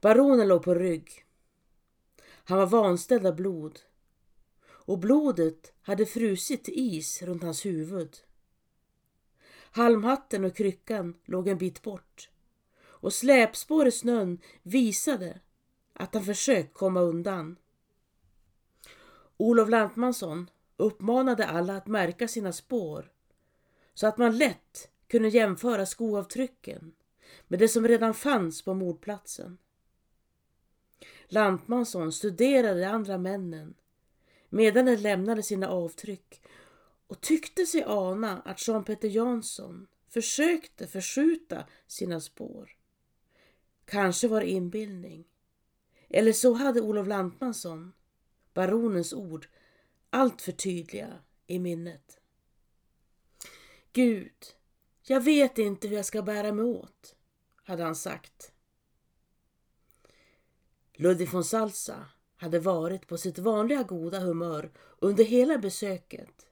Baronen 0.00 0.48
låg 0.48 0.62
på 0.62 0.74
rygg. 0.74 1.24
Han 2.22 2.58
var 2.58 2.66
vanställd 2.66 3.26
av 3.26 3.36
blod 3.36 3.80
och 4.68 4.98
blodet 4.98 5.72
hade 5.82 6.06
frusit 6.06 6.64
till 6.64 6.74
is 6.76 7.22
runt 7.22 7.42
hans 7.42 7.66
huvud. 7.66 8.16
Halmhatten 9.70 10.44
och 10.44 10.56
kryckan 10.56 11.14
låg 11.24 11.48
en 11.48 11.58
bit 11.58 11.82
bort 11.82 12.30
och 12.82 13.12
släpspår 13.12 13.86
i 13.86 13.92
snön 13.92 14.38
visade 14.62 15.40
att 15.92 16.14
han 16.14 16.24
försökt 16.24 16.74
komma 16.74 17.00
undan. 17.00 17.56
Olof 19.36 19.68
Lantmansson 19.68 20.50
uppmanade 20.76 21.46
alla 21.46 21.76
att 21.76 21.86
märka 21.86 22.28
sina 22.28 22.52
spår 22.52 23.12
så 24.00 24.06
att 24.06 24.18
man 24.18 24.38
lätt 24.38 24.90
kunde 25.08 25.28
jämföra 25.28 25.86
skoavtrycken 25.86 26.92
med 27.48 27.58
det 27.58 27.68
som 27.68 27.88
redan 27.88 28.14
fanns 28.14 28.62
på 28.62 28.74
mordplatsen. 28.74 29.58
Lantmansson 31.28 32.12
studerade 32.12 32.80
de 32.80 32.86
andra 32.86 33.18
männen 33.18 33.74
medan 34.48 34.86
de 34.86 34.96
lämnade 34.96 35.42
sina 35.42 35.68
avtryck 35.68 36.42
och 37.06 37.20
tyckte 37.20 37.66
sig 37.66 37.84
ana 37.86 38.42
att 38.42 38.68
Jean-Peter 38.68 39.08
Jansson 39.08 39.86
försökte 40.08 40.86
förskjuta 40.86 41.66
sina 41.86 42.20
spår. 42.20 42.70
Kanske 43.84 44.28
var 44.28 44.40
det 44.40 44.50
inbildning. 44.50 45.24
Eller 46.08 46.32
så 46.32 46.52
hade 46.52 46.80
Olof 46.80 47.06
Lantmansson, 47.06 47.92
baronens 48.54 49.12
ord, 49.12 49.48
allt 50.10 50.42
för 50.42 50.52
tydliga 50.52 51.18
i 51.46 51.58
minnet. 51.58 52.19
Gud, 53.92 54.32
jag 55.02 55.20
vet 55.20 55.58
inte 55.58 55.88
hur 55.88 55.96
jag 55.96 56.04
ska 56.04 56.22
bära 56.22 56.52
mig 56.52 56.64
åt, 56.64 57.14
hade 57.64 57.82
han 57.82 57.96
sagt. 57.96 58.52
Ludvig 60.94 61.28
von 61.28 61.44
Salsa 61.44 62.06
hade 62.36 62.58
varit 62.58 63.06
på 63.06 63.18
sitt 63.18 63.38
vanliga 63.38 63.82
goda 63.82 64.20
humör 64.20 64.72
under 64.98 65.24
hela 65.24 65.58
besöket. 65.58 66.46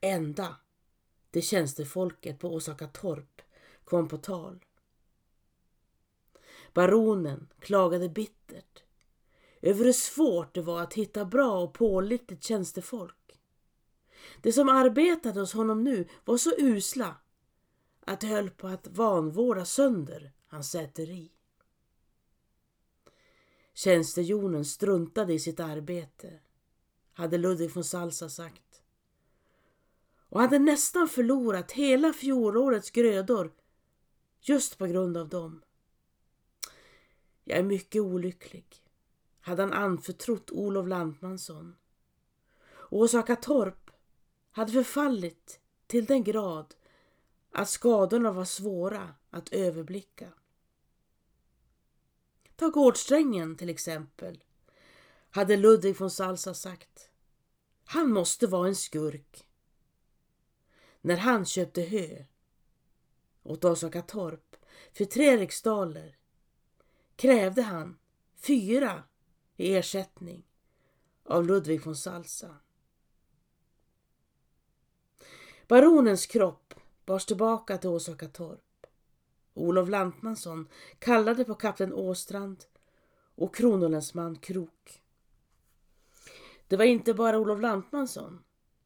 Ända 0.00 0.56
det 1.30 1.42
tjänstefolket 1.42 2.38
på 2.38 2.54
Osaka 2.54 2.86
torp 2.86 3.42
kom 3.84 4.08
på 4.08 4.16
tal. 4.16 4.64
Baronen 6.74 7.48
klagade 7.60 8.08
bittert 8.08 8.82
över 9.62 9.84
hur 9.84 9.92
svårt 9.92 10.54
det 10.54 10.62
var 10.62 10.82
att 10.82 10.94
hitta 10.94 11.24
bra 11.24 11.58
och 11.58 11.74
pålitligt 11.74 12.44
tjänstefolk. 12.44 13.17
De 14.42 14.52
som 14.52 14.68
arbetade 14.68 15.40
hos 15.40 15.52
honom 15.52 15.84
nu 15.84 16.08
var 16.24 16.36
så 16.36 16.50
usla 16.58 17.16
att 18.00 18.20
det 18.20 18.26
höll 18.26 18.50
på 18.50 18.66
att 18.66 18.88
vanvårda 18.88 19.64
sönder 19.64 20.32
hans 20.46 20.70
säteri. 20.70 21.32
Tjänstehjonen 23.74 24.64
struntade 24.64 25.32
i 25.32 25.38
sitt 25.38 25.60
arbete, 25.60 26.40
hade 27.12 27.38
Ludvig 27.38 27.74
von 27.74 27.84
Salsa 27.84 28.28
sagt. 28.28 28.82
Och 30.30 30.40
hade 30.40 30.58
nästan 30.58 31.08
förlorat 31.08 31.72
hela 31.72 32.12
fjolårets 32.12 32.90
grödor 32.90 33.52
just 34.40 34.78
på 34.78 34.86
grund 34.86 35.16
av 35.16 35.28
dem. 35.28 35.62
Jag 37.44 37.58
är 37.58 37.62
mycket 37.62 38.02
olycklig, 38.02 38.66
hade 39.40 39.62
han 39.62 39.72
anförtrott 39.72 40.50
Olof 40.50 40.88
Lantmansson. 40.88 41.76
Åsaka 42.90 43.36
torp 43.36 43.87
hade 44.58 44.72
förfallit 44.72 45.60
till 45.86 46.04
den 46.04 46.24
grad 46.24 46.74
att 47.52 47.68
skadorna 47.68 48.32
var 48.32 48.44
svåra 48.44 49.14
att 49.30 49.48
överblicka. 49.48 50.32
Ta 52.56 52.68
gårdsträngen 52.68 53.56
till 53.56 53.68
exempel, 53.68 54.44
hade 55.30 55.56
Ludvig 55.56 56.00
von 56.00 56.10
Salsa 56.10 56.54
sagt. 56.54 57.10
Han 57.84 58.12
måste 58.12 58.46
vara 58.46 58.68
en 58.68 58.74
skurk. 58.74 59.48
När 61.00 61.16
han 61.16 61.44
köpte 61.44 61.82
hö 61.82 62.24
åt 63.42 63.64
Osaka 63.64 64.02
torp 64.02 64.56
för 64.92 65.04
tre 65.04 65.36
riksdaler 65.36 66.16
krävde 67.16 67.62
han 67.62 67.98
fyra 68.36 69.02
i 69.56 69.74
ersättning 69.74 70.46
av 71.24 71.46
Ludvig 71.46 71.84
von 71.84 71.96
Salsa. 71.96 72.56
Baronens 75.68 76.26
kropp 76.26 76.74
bars 77.06 77.26
tillbaka 77.26 77.78
till 77.78 77.90
Åsaka 77.90 78.28
torp. 78.28 78.86
Olof 79.54 79.88
Lantmansson 79.88 80.68
kallade 80.98 81.44
på 81.44 81.54
kapten 81.54 81.92
Åstrand 81.92 82.64
och 83.34 83.54
kronolänsman 83.54 84.38
Krok. 84.38 85.02
Det 86.68 86.76
var 86.76 86.84
inte 86.84 87.14
bara 87.14 87.38
Olof 87.38 87.60
Lantmansson 87.60 88.44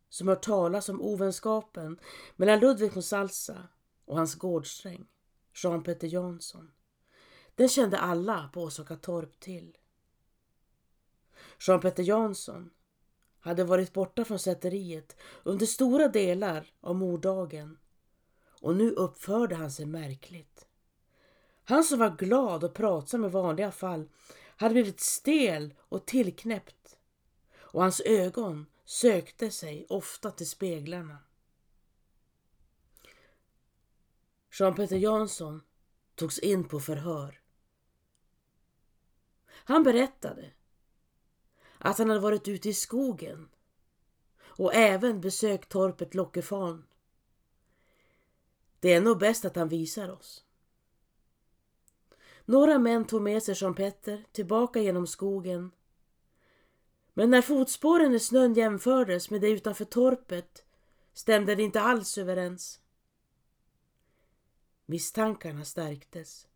som 0.09 0.29
hört 0.29 0.43
talas 0.43 0.89
om 0.89 1.01
ovänskapen 1.03 1.99
mellan 2.37 2.61
Ludvig 2.61 2.93
von 2.93 3.03
Salsa 3.03 3.69
och 4.05 4.17
hans 4.17 4.35
gårdsträng, 4.35 5.07
Jean-Peter 5.55 6.09
Jansson. 6.09 6.71
Den 7.55 7.69
kände 7.69 7.99
alla 7.99 8.51
på 8.53 8.63
Åsaka 8.63 8.97
torp 8.97 9.41
till. 9.41 9.79
Jean-Peter 11.59 12.03
Jansson 12.03 12.71
hade 13.43 13.65
varit 13.65 13.93
borta 13.93 14.25
från 14.25 14.39
säteriet 14.39 15.17
under 15.43 15.67
stora 15.67 16.09
delar 16.09 16.73
av 16.81 16.97
morddagen 16.97 17.79
och 18.61 18.77
nu 18.77 18.91
uppförde 18.91 19.55
han 19.55 19.71
sig 19.71 19.87
märkligt. 19.87 20.67
Han 21.65 21.85
som 21.85 21.99
var 21.99 22.17
glad 22.17 22.65
och 22.65 22.75
pratsam 22.75 23.25
i 23.25 23.29
vanliga 23.29 23.73
fall 23.73 24.09
hade 24.57 24.73
blivit 24.73 25.01
stel 25.01 25.75
och 25.79 26.07
tillknäppt 26.07 26.99
och 27.59 27.83
hans 27.83 28.01
ögon 28.01 28.67
sökte 28.85 29.51
sig 29.51 29.87
ofta 29.89 30.31
till 30.31 30.49
speglarna. 30.49 31.19
Jean-Peter 34.59 34.97
Jansson 34.97 35.63
togs 36.15 36.39
in 36.39 36.69
på 36.69 36.81
förhör. 36.81 37.41
Han 39.47 39.83
berättade 39.83 40.51
att 41.85 41.99
han 41.99 42.09
hade 42.09 42.21
varit 42.21 42.49
ute 42.49 42.69
i 42.69 42.75
skogen 42.75 43.49
och 44.41 44.75
även 44.75 45.21
besökt 45.21 45.69
torpet 45.69 46.15
Lockefan. 46.15 46.85
Det 48.81 48.93
är 48.93 49.01
nog 49.01 49.19
bäst 49.19 49.45
att 49.45 49.57
han 49.57 49.69
visar 49.69 50.09
oss. 50.09 50.45
Några 52.45 52.79
män 52.79 53.05
tog 53.05 53.23
med 53.23 53.43
sig 53.43 53.55
Jean-Petter 53.59 54.25
tillbaka 54.33 54.81
genom 54.81 55.07
skogen. 55.07 55.71
Men 57.15 57.31
när 57.31 57.43
fotspåren 57.43 58.15
i 58.15 58.21
snön 58.21 58.55
jämfördes 58.55 59.31
med 59.31 59.41
det 59.41 59.51
utanför 59.51 59.85
torpet 59.85 60.65
stämde 61.13 61.55
det 61.55 61.63
inte 61.63 61.81
alls 61.81 62.19
överens. 62.19 62.81
Misstankarna 64.87 65.65
stärktes. 65.65 66.47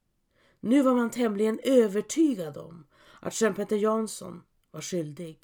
Nu 0.60 0.82
var 0.82 0.94
man 0.94 1.10
tämligen 1.10 1.60
övertygad 1.62 2.56
om 2.56 2.86
att 3.20 3.40
Jean-Petter 3.40 3.76
Jansson 3.76 4.42
var 4.76 4.80
skyldig. 4.82 5.38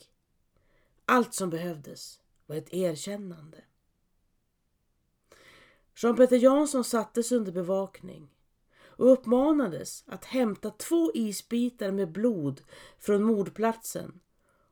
Allt 1.05 1.35
som 1.35 1.51
behövdes 1.51 2.21
var 2.47 2.57
ett 2.57 2.73
erkännande. 2.73 3.65
Jean-Peter 5.95 6.37
Jansson 6.37 6.85
sattes 6.85 7.33
under 7.33 7.53
bevakning 7.53 8.31
och 8.81 9.13
uppmanades 9.13 10.05
att 10.07 10.25
hämta 10.25 10.71
två 10.71 11.11
isbitar 11.15 11.91
med 11.91 12.13
blod 12.13 12.63
från 12.99 13.23
mordplatsen 13.23 14.21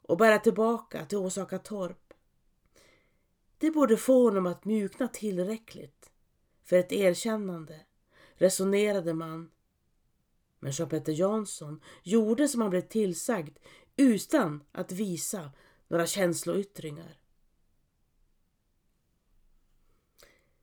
och 0.02 0.16
bära 0.16 0.38
tillbaka 0.38 1.04
till 1.04 1.18
Åsaka 1.18 1.58
torp. 1.58 2.14
Det 3.58 3.70
borde 3.70 3.96
få 3.96 4.24
honom 4.24 4.46
att 4.46 4.64
mjukna 4.64 5.08
tillräckligt 5.08 6.10
för 6.64 6.76
ett 6.76 6.92
erkännande, 6.92 7.80
resonerade 8.34 9.14
man. 9.14 9.50
Men 10.58 10.72
Jean-Peter 10.72 11.12
Jansson 11.12 11.80
gjorde 12.02 12.48
som 12.48 12.60
han 12.60 12.70
blev 12.70 12.88
tillsagd 12.88 13.58
utan 14.00 14.64
att 14.72 14.92
visa 14.92 15.52
några 15.88 16.06
känsloyttringar. 16.06 17.18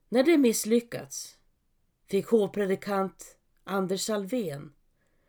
När 0.08 0.22
det 0.22 0.38
misslyckats 0.38 1.38
fick 2.06 2.26
hovpredikant 2.26 3.36
Anders 3.64 4.00
Salvén 4.00 4.72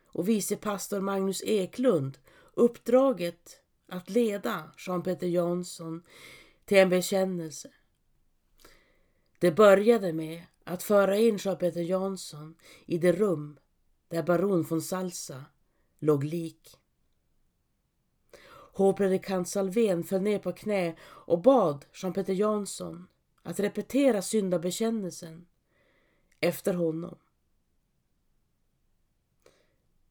och 0.05 0.29
vicepastor 0.29 0.99
Magnus 0.99 1.43
Eklund 1.43 2.17
uppdraget 2.53 3.61
att 3.87 4.09
leda 4.09 4.71
Jean-Peter 4.77 5.27
Jansson 5.27 6.03
till 6.65 6.77
en 6.77 6.89
bekännelse. 6.89 7.71
Det 9.39 9.51
började 9.51 10.13
med 10.13 10.43
att 10.63 10.83
föra 10.83 11.17
in 11.17 11.37
Jean-Peter 11.37 11.81
Jansson 11.81 12.55
i 12.85 12.97
det 12.97 13.11
rum 13.11 13.59
där 14.07 14.23
baron 14.23 14.63
von 14.63 14.81
Salsa 14.81 15.45
låg 15.99 16.23
lik. 16.23 16.79
Hovpredikant 18.79 19.49
Salvén 19.49 20.03
föll 20.03 20.21
ner 20.21 20.39
på 20.39 20.51
knä 20.51 20.95
och 21.01 21.41
bad 21.41 21.85
Jean-Peter 21.93 22.33
Jansson 22.33 23.07
att 23.43 23.59
repetera 23.59 24.21
syndabekännelsen 24.21 25.45
efter 26.39 26.73
honom. 26.73 27.17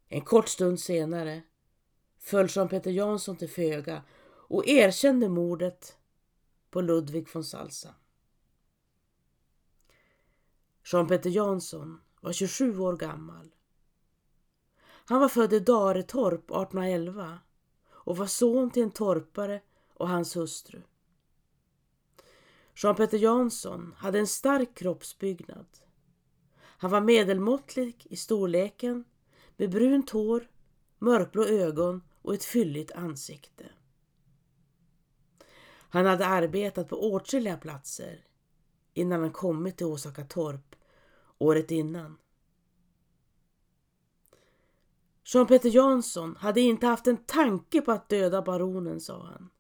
En 0.09 0.21
kort 0.21 0.49
stund 0.49 0.81
senare 0.81 1.43
föll 2.19 2.47
Jean-Peter 2.51 2.91
Jansson 2.91 3.37
till 3.37 3.51
föga 3.51 4.03
och 4.49 4.67
erkände 4.69 5.29
mordet 5.29 5.97
på 6.71 6.81
Ludvig 6.81 7.29
von 7.35 7.45
Salsa. 7.45 7.95
Jean-Peter 10.85 11.31
Jansson 11.31 12.01
var 12.21 12.33
27 12.33 12.79
år 12.79 12.97
gammal. 12.97 13.55
Han 14.85 15.21
var 15.21 15.29
född 15.29 15.53
i 15.53 15.61
Daretorp 15.61 16.51
1811 16.51 17.39
och 17.99 18.17
var 18.17 18.27
son 18.27 18.71
till 18.71 18.83
en 18.83 18.91
torpare 18.91 19.61
och 19.95 20.09
hans 20.09 20.37
hustru. 20.37 20.83
Jean-Peter 22.75 23.19
Jansson 23.19 23.95
hade 23.99 24.19
en 24.19 24.27
stark 24.27 24.75
kroppsbyggnad, 24.75 25.67
Han 26.61 26.91
var 26.91 27.01
medelmåttlig 27.01 28.07
i 28.11 28.17
storleken 28.17 29.05
med 29.57 29.71
brunt 29.71 30.11
hår, 30.11 30.51
mörkblå 30.99 31.45
ögon 31.45 32.03
och 32.23 32.35
ett 32.35 32.45
fylligt 32.45 32.93
ansikte. 32.93 33.65
Han 35.91 36.07
hade 36.07 36.27
arbetat 36.27 36.89
på 36.89 37.13
åtskilliga 37.13 37.57
platser 37.57 38.25
innan 38.95 39.21
han 39.21 39.33
kommit 39.33 39.77
till 39.77 39.87
Åsaka 39.87 40.25
torp 40.25 40.77
året 41.39 41.71
innan. 41.71 42.17
Jean-Peter 45.33 45.69
Jansson 45.69 46.37
hade 46.37 46.61
inte 46.61 46.87
haft 46.87 47.07
en 47.07 47.17
tanke 47.17 47.81
på 47.81 47.93
att 47.93 48.09
döda 48.09 48.43
baronen, 48.43 49.01
sa 49.01 49.23
han. 49.23 49.51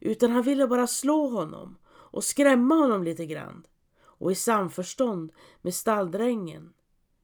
Utan 0.00 0.30
han 0.30 0.42
ville 0.42 0.66
bara 0.66 0.86
slå 0.86 1.28
honom 1.28 1.78
och 1.88 2.24
skrämma 2.24 2.74
honom 2.74 3.04
lite 3.04 3.26
grann. 3.26 3.66
Och 4.00 4.32
i 4.32 4.34
samförstånd 4.34 5.32
med 5.62 5.74
stalldrängen, 5.74 6.72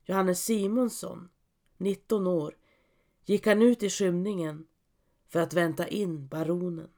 Johannes 0.05 0.45
Simonsson, 0.45 1.29
19 1.77 2.27
år, 2.27 2.57
gick 3.25 3.47
han 3.47 3.63
ut 3.63 3.83
i 3.83 3.91
skymningen 3.91 4.67
för 5.29 5.41
att 5.41 5.55
vänta 5.55 5.89
in 5.89 6.29
baronen. 6.29 6.91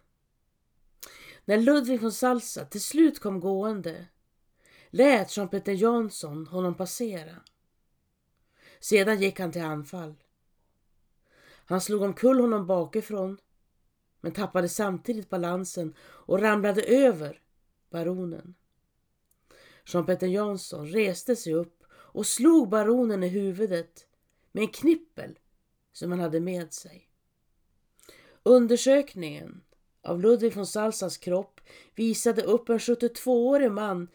När 1.45 1.57
Ludvig 1.59 2.01
von 2.01 2.13
Salsa 2.13 2.65
till 2.65 2.83
slut 2.83 3.19
kom 3.19 3.41
gående 3.41 4.07
lät 4.91 5.37
Jean-Peter 5.37 5.73
Jansson 5.73 6.47
honom 6.47 6.75
passera. 6.75 7.37
Sedan 8.81 9.21
gick 9.21 9.41
han 9.41 9.53
till 9.53 9.63
anfall. 9.63 10.15
Han 11.67 11.81
slog 11.81 12.03
omkull 12.03 12.41
honom 12.41 12.67
bakifrån 12.67 13.39
men 14.21 14.33
tappade 14.33 14.69
samtidigt 14.69 15.31
balansen 15.31 15.95
och 16.01 16.41
ramlade 16.41 16.83
över 16.83 17.41
baronen. 17.91 18.55
Jean-Peter 19.85 20.27
Jansson 20.27 20.87
reste 20.87 21.37
sig 21.37 21.55
upp 21.55 21.85
och 21.93 22.27
slog 22.27 22.69
baronen 22.69 23.23
i 23.23 23.29
huvudet 23.29 24.07
med 24.53 24.63
en 24.63 24.69
knippel 24.69 25.39
som 25.93 26.11
han 26.11 26.21
hade 26.21 26.41
med 26.41 26.73
sig. 26.73 27.11
Undersökningen 28.43 29.63
av 30.03 30.21
Ludvig 30.21 30.57
von 30.57 30.67
Salsas 30.67 31.19
kropp 31.19 31.61
visade 31.95 32.43
upp 32.43 32.69
en 32.69 32.79
72-årig 32.79 33.73
man 33.73 34.09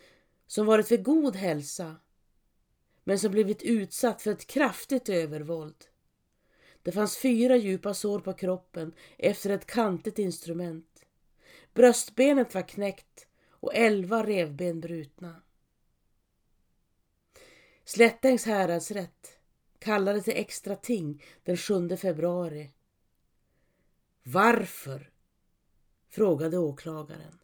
som 0.48 0.66
varit 0.66 0.92
vid 0.92 1.04
god 1.04 1.36
hälsa 1.36 1.96
men 3.04 3.20
som 3.20 3.32
blivit 3.32 3.62
utsatt 3.62 4.22
för 4.22 4.32
ett 4.32 4.48
kraftigt 4.48 5.10
övervåld. 5.10 5.86
Det 6.84 6.92
fanns 6.92 7.18
fyra 7.18 7.56
djupa 7.56 7.94
sår 7.94 8.20
på 8.20 8.34
kroppen 8.34 8.94
efter 9.18 9.50
ett 9.50 9.66
kantigt 9.66 10.20
instrument. 10.20 11.06
Bröstbenet 11.74 12.54
var 12.54 12.68
knäckt 12.68 13.28
och 13.50 13.76
elva 13.76 14.24
revben 14.26 14.82
brutna. 14.82 15.42
Slättängs 17.84 18.46
häradsrätt 18.46 19.40
kallade 19.80 20.22
till 20.22 20.34
extra 20.36 20.76
ting 20.76 21.24
den 21.44 21.58
7 21.58 21.98
februari. 21.98 22.72
Varför? 24.24 25.12
frågade 26.10 26.58
åklagaren. 26.58 27.40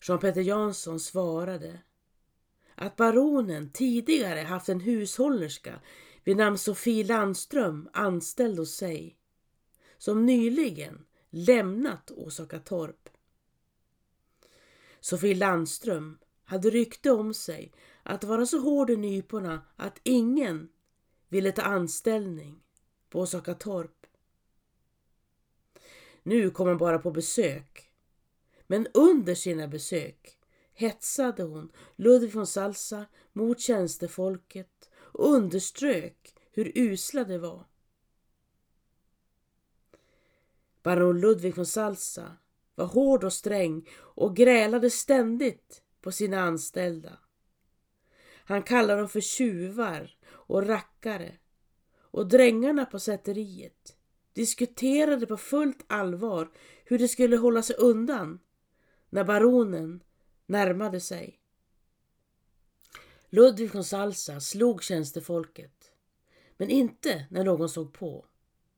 Jean-Peter 0.00 0.40
Jansson 0.40 1.00
svarade 1.00 1.78
att 2.74 2.96
baronen 2.96 3.70
tidigare 3.70 4.40
haft 4.40 4.68
en 4.68 4.80
hushållerska 4.80 5.80
vid 6.24 6.36
namn 6.36 6.58
Sofie 6.58 7.04
Landström 7.04 7.88
anställd 7.92 8.58
hos 8.58 8.74
sig 8.74 9.18
som 9.98 10.26
nyligen 10.26 11.04
lämnat 11.30 12.10
Åsaka 12.10 12.58
torp. 12.58 13.08
Sofie 15.00 15.34
Landström 15.34 16.18
hade 16.44 16.70
rykte 16.70 17.10
om 17.10 17.34
sig 17.34 17.72
att 18.02 18.24
vara 18.24 18.46
så 18.46 18.58
hård 18.58 18.90
i 18.90 18.96
nyporna 18.96 19.62
att 19.76 20.00
ingen 20.02 20.68
ville 21.28 21.52
ta 21.52 21.62
anställning 21.62 22.62
på 23.08 23.20
Åsaka 23.20 23.54
torp. 23.54 24.06
Nu 26.22 26.50
kom 26.50 26.68
hon 26.68 26.78
bara 26.78 26.98
på 26.98 27.10
besök. 27.10 27.90
Men 28.66 28.86
under 28.94 29.34
sina 29.34 29.68
besök 29.68 30.38
hetsade 30.74 31.42
hon 31.42 31.72
Ludvig 31.96 32.34
von 32.34 32.46
Salsa 32.46 33.06
mot 33.32 33.60
tjänstefolket 33.60 34.90
och 35.12 35.32
underströk 35.32 36.34
hur 36.50 36.72
usla 36.74 37.24
de 37.24 37.38
var. 37.38 37.66
Baron 40.82 41.20
Ludvig 41.20 41.56
von 41.56 41.66
Salsa 41.66 42.36
var 42.74 42.86
hård 42.86 43.24
och 43.24 43.32
sträng 43.32 43.88
och 43.98 44.36
grälade 44.36 44.90
ständigt 44.90 45.82
på 46.00 46.12
sina 46.12 46.40
anställda. 46.40 47.18
Han 48.44 48.62
kallade 48.62 49.00
dem 49.00 49.08
för 49.08 49.20
tjuvar 49.20 50.16
och 50.30 50.66
rackare 50.66 51.36
och 51.98 52.28
drängarna 52.28 52.86
på 52.86 52.98
säteriet 52.98 53.96
diskuterade 54.32 55.26
på 55.26 55.36
fullt 55.36 55.84
allvar 55.86 56.50
hur 56.84 56.98
de 56.98 57.08
skulle 57.08 57.36
hålla 57.36 57.62
sig 57.62 57.76
undan 57.76 58.40
när 59.10 59.24
baronen 59.24 60.02
närmade 60.46 61.00
sig. 61.00 61.41
Ludvig 63.34 63.74
von 63.74 63.84
Salsa 63.84 64.40
slog 64.40 64.82
tjänstefolket, 64.82 65.92
men 66.56 66.70
inte 66.70 67.26
när 67.30 67.44
någon 67.44 67.68
såg 67.68 67.92
på. 67.92 68.26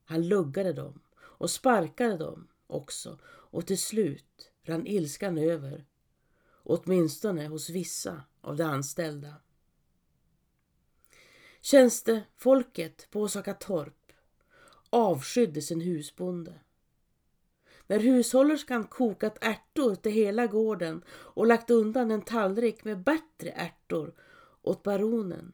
Han 0.05 0.27
luggade 0.27 0.73
dem 0.73 0.99
och 1.15 1.51
sparkade 1.51 2.17
dem 2.17 2.47
också 2.67 3.19
och 3.25 3.67
till 3.67 3.77
slut 3.77 4.51
rann 4.63 4.87
ilskan 4.87 5.37
över, 5.37 5.85
åtminstone 6.63 7.47
hos 7.47 7.69
vissa 7.69 8.23
av 8.41 8.55
de 8.57 8.63
anställda. 8.63 9.33
Tjänstefolket 11.61 13.07
på 13.11 13.21
Åsaka 13.21 13.53
torp 13.53 14.11
avskydde 14.89 15.61
sin 15.61 15.81
husbonde. 15.81 16.59
När 17.87 17.99
hushållerskan 17.99 18.83
kokat 18.83 19.37
ärtor 19.41 19.95
till 19.95 20.11
hela 20.11 20.47
gården 20.47 21.03
och 21.09 21.47
lagt 21.47 21.69
undan 21.69 22.11
en 22.11 22.21
tallrik 22.21 22.83
med 22.83 23.03
bättre 23.03 23.49
ärtor 23.49 24.13
åt 24.65 24.83
baronen 24.83 25.53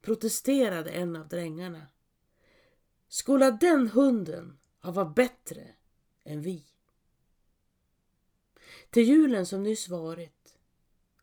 protesterade 0.00 0.90
en 0.90 1.16
av 1.16 1.28
drängarna. 1.28 1.86
Skola 3.08 3.50
den 3.50 3.88
hunden 3.88 4.58
ha 4.80 4.92
varit 4.92 5.14
bättre 5.14 5.74
än 6.24 6.42
vi? 6.42 6.66
Till 8.90 9.02
julen 9.08 9.46
som 9.46 9.62
nyss 9.62 9.88
varit 9.88 10.58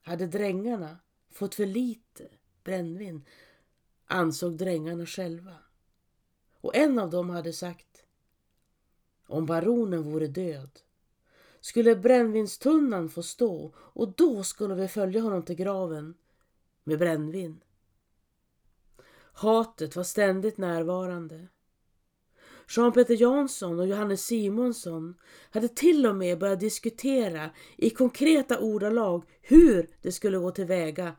hade 0.01 0.27
drängarna 0.27 0.99
fått 1.31 1.55
för 1.55 1.65
lite 1.65 2.29
brännvin 2.63 3.25
ansåg 4.05 4.57
drängarna 4.57 5.05
själva. 5.05 5.57
Och 6.61 6.75
en 6.75 6.99
av 6.99 7.09
dem 7.09 7.29
hade 7.29 7.53
sagt 7.53 8.05
om 9.27 9.45
baronen 9.45 10.03
vore 10.03 10.27
död 10.27 10.79
skulle 11.59 11.95
brännvinstunnan 11.95 13.09
få 13.09 13.23
stå 13.23 13.73
och 13.77 14.13
då 14.15 14.43
skulle 14.43 14.75
vi 14.75 14.87
följa 14.87 15.21
honom 15.21 15.45
till 15.45 15.55
graven 15.55 16.15
med 16.83 16.99
brännvin. 16.99 17.63
Hatet 19.33 19.95
var 19.95 20.03
ständigt 20.03 20.57
närvarande. 20.57 21.47
Jean-Peter 22.67 23.21
Jansson 23.21 23.79
och 23.79 23.87
Johannes 23.87 24.25
Simonsson 24.25 25.15
hade 25.49 25.67
till 25.67 26.05
och 26.05 26.15
med 26.15 26.39
börjat 26.39 26.59
diskutera 26.59 27.49
i 27.77 27.89
konkreta 27.89 28.59
ordalag 28.59 29.25
hur 29.41 29.89
det 30.01 30.11
skulle 30.11 30.37
gå 30.37 30.51
tillväga 30.51 31.15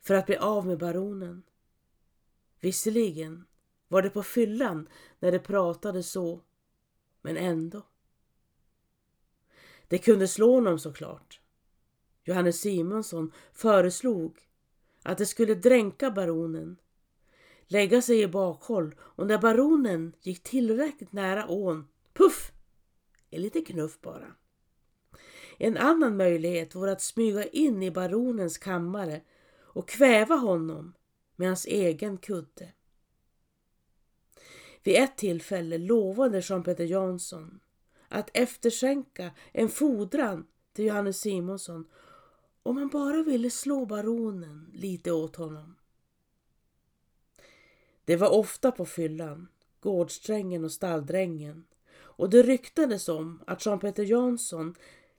för 0.00 0.14
att 0.14 0.26
bli 0.26 0.36
av 0.36 0.66
med 0.66 0.78
baronen. 0.78 1.42
Visserligen 2.60 3.44
var 3.88 4.02
det 4.02 4.10
på 4.10 4.22
fyllan 4.22 4.88
när 5.18 5.32
de 5.32 5.38
pratade 5.38 6.02
så, 6.02 6.40
men 7.22 7.36
ändå. 7.36 7.82
Det 9.88 9.98
kunde 9.98 10.28
slå 10.28 10.54
honom 10.54 10.78
såklart. 10.78 11.40
Johannes 12.24 12.60
Simonsson 12.60 13.32
föreslog 13.52 14.38
att 15.02 15.18
det 15.18 15.26
skulle 15.26 15.54
dränka 15.54 16.10
baronen, 16.10 16.76
lägga 17.66 18.02
sig 18.02 18.20
i 18.20 18.28
bakhåll 18.28 18.94
och 19.00 19.26
när 19.26 19.38
baronen 19.38 20.16
gick 20.20 20.42
tillräckligt 20.42 21.12
nära 21.12 21.46
ån, 21.48 21.88
puff, 22.12 22.52
en 23.30 23.42
liten 23.42 23.64
knuff 23.64 24.00
bara. 24.00 24.34
En 25.58 25.76
annan 25.76 26.16
möjlighet 26.16 26.74
vore 26.74 26.92
att 26.92 27.02
smyga 27.02 27.44
in 27.44 27.82
i 27.82 27.90
baronens 27.90 28.58
kammare 28.58 29.20
och 29.60 29.88
kväva 29.88 30.34
honom 30.34 30.94
med 31.36 31.48
hans 31.48 31.66
egen 31.66 32.18
kudde. 32.18 32.72
Vid 34.82 34.96
ett 34.96 35.16
tillfälle 35.16 35.78
lovade 35.78 36.40
Jean-Peter 36.44 36.84
Jansson 36.84 37.60
att 38.08 38.30
efterskänka 38.34 39.30
en 39.52 39.68
fordran 39.68 40.46
till 40.72 40.84
Johannes 40.84 41.20
Simonsson 41.20 41.88
om 42.62 42.76
han 42.76 42.88
bara 42.88 43.22
ville 43.22 43.50
slå 43.50 43.86
baronen 43.86 44.70
lite 44.72 45.12
åt 45.12 45.36
honom. 45.36 45.76
Det 48.04 48.16
var 48.16 48.30
ofta 48.30 48.72
på 48.72 48.86
fyllan, 48.86 49.48
gårdsträngen 49.80 50.64
och 50.64 50.72
stalldrängen 50.72 51.64
och 51.94 52.30
det 52.30 52.42
ryktades 52.42 53.08
om 53.08 53.42
att 53.46 53.66
Jean-Peter 53.66 54.04
Jansson 54.04 54.74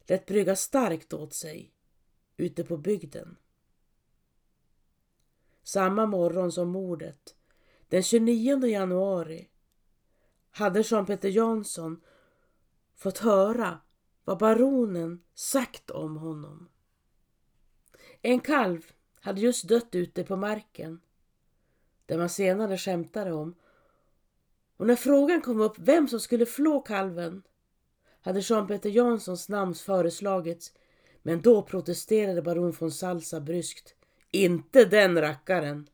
lät 0.08 0.26
brygga 0.26 0.56
starkt 0.56 1.14
åt 1.14 1.34
sig 1.34 1.74
ute 2.38 2.64
på 2.64 2.78
bygden. 2.78 3.38
samma 5.64 6.06
morgon 6.06 6.52
som 6.52 6.70
mordet, 6.70 7.36
den 7.88 8.04
29 8.04 8.66
januari, 8.68 9.50
hade 10.52 10.82
Jean-Peter 10.82 11.30
Jansson 11.30 12.02
fått 12.96 13.18
höra 13.18 13.80
vad 14.24 14.38
baronen 14.38 15.24
sagt 15.34 15.90
om 15.90 16.18
honom. 16.18 16.70
En 18.26 18.40
kalv 18.40 18.92
hade 19.22 19.42
just 19.42 19.68
dött 19.68 19.96
ute 19.96 20.24
på 20.24 20.36
marken, 20.36 21.02
där 22.06 22.18
man 22.18 22.30
senare 22.30 22.78
skämtade 22.78 23.32
om. 23.32 23.56
Och 24.78 24.88
när 24.88 24.96
frågan 24.96 25.42
kom 25.42 25.62
upp 25.62 25.76
vem 25.78 26.08
som 26.08 26.20
skulle 26.20 26.46
flå 26.46 26.82
kalven 26.82 27.44
hade 28.22 28.40
Jean-Peter 28.40 28.90
Janssons 28.90 29.50
namn 29.50 29.76
föreslagits 29.76 30.74
men 31.22 31.42
då 31.42 31.62
protesterade 31.62 32.42
baron 32.42 32.76
von 32.80 32.92
Salsa 32.92 33.42
bryskt. 33.42 33.96
Inte 34.32 34.86
den 34.86 35.22
rackaren! 35.22 35.90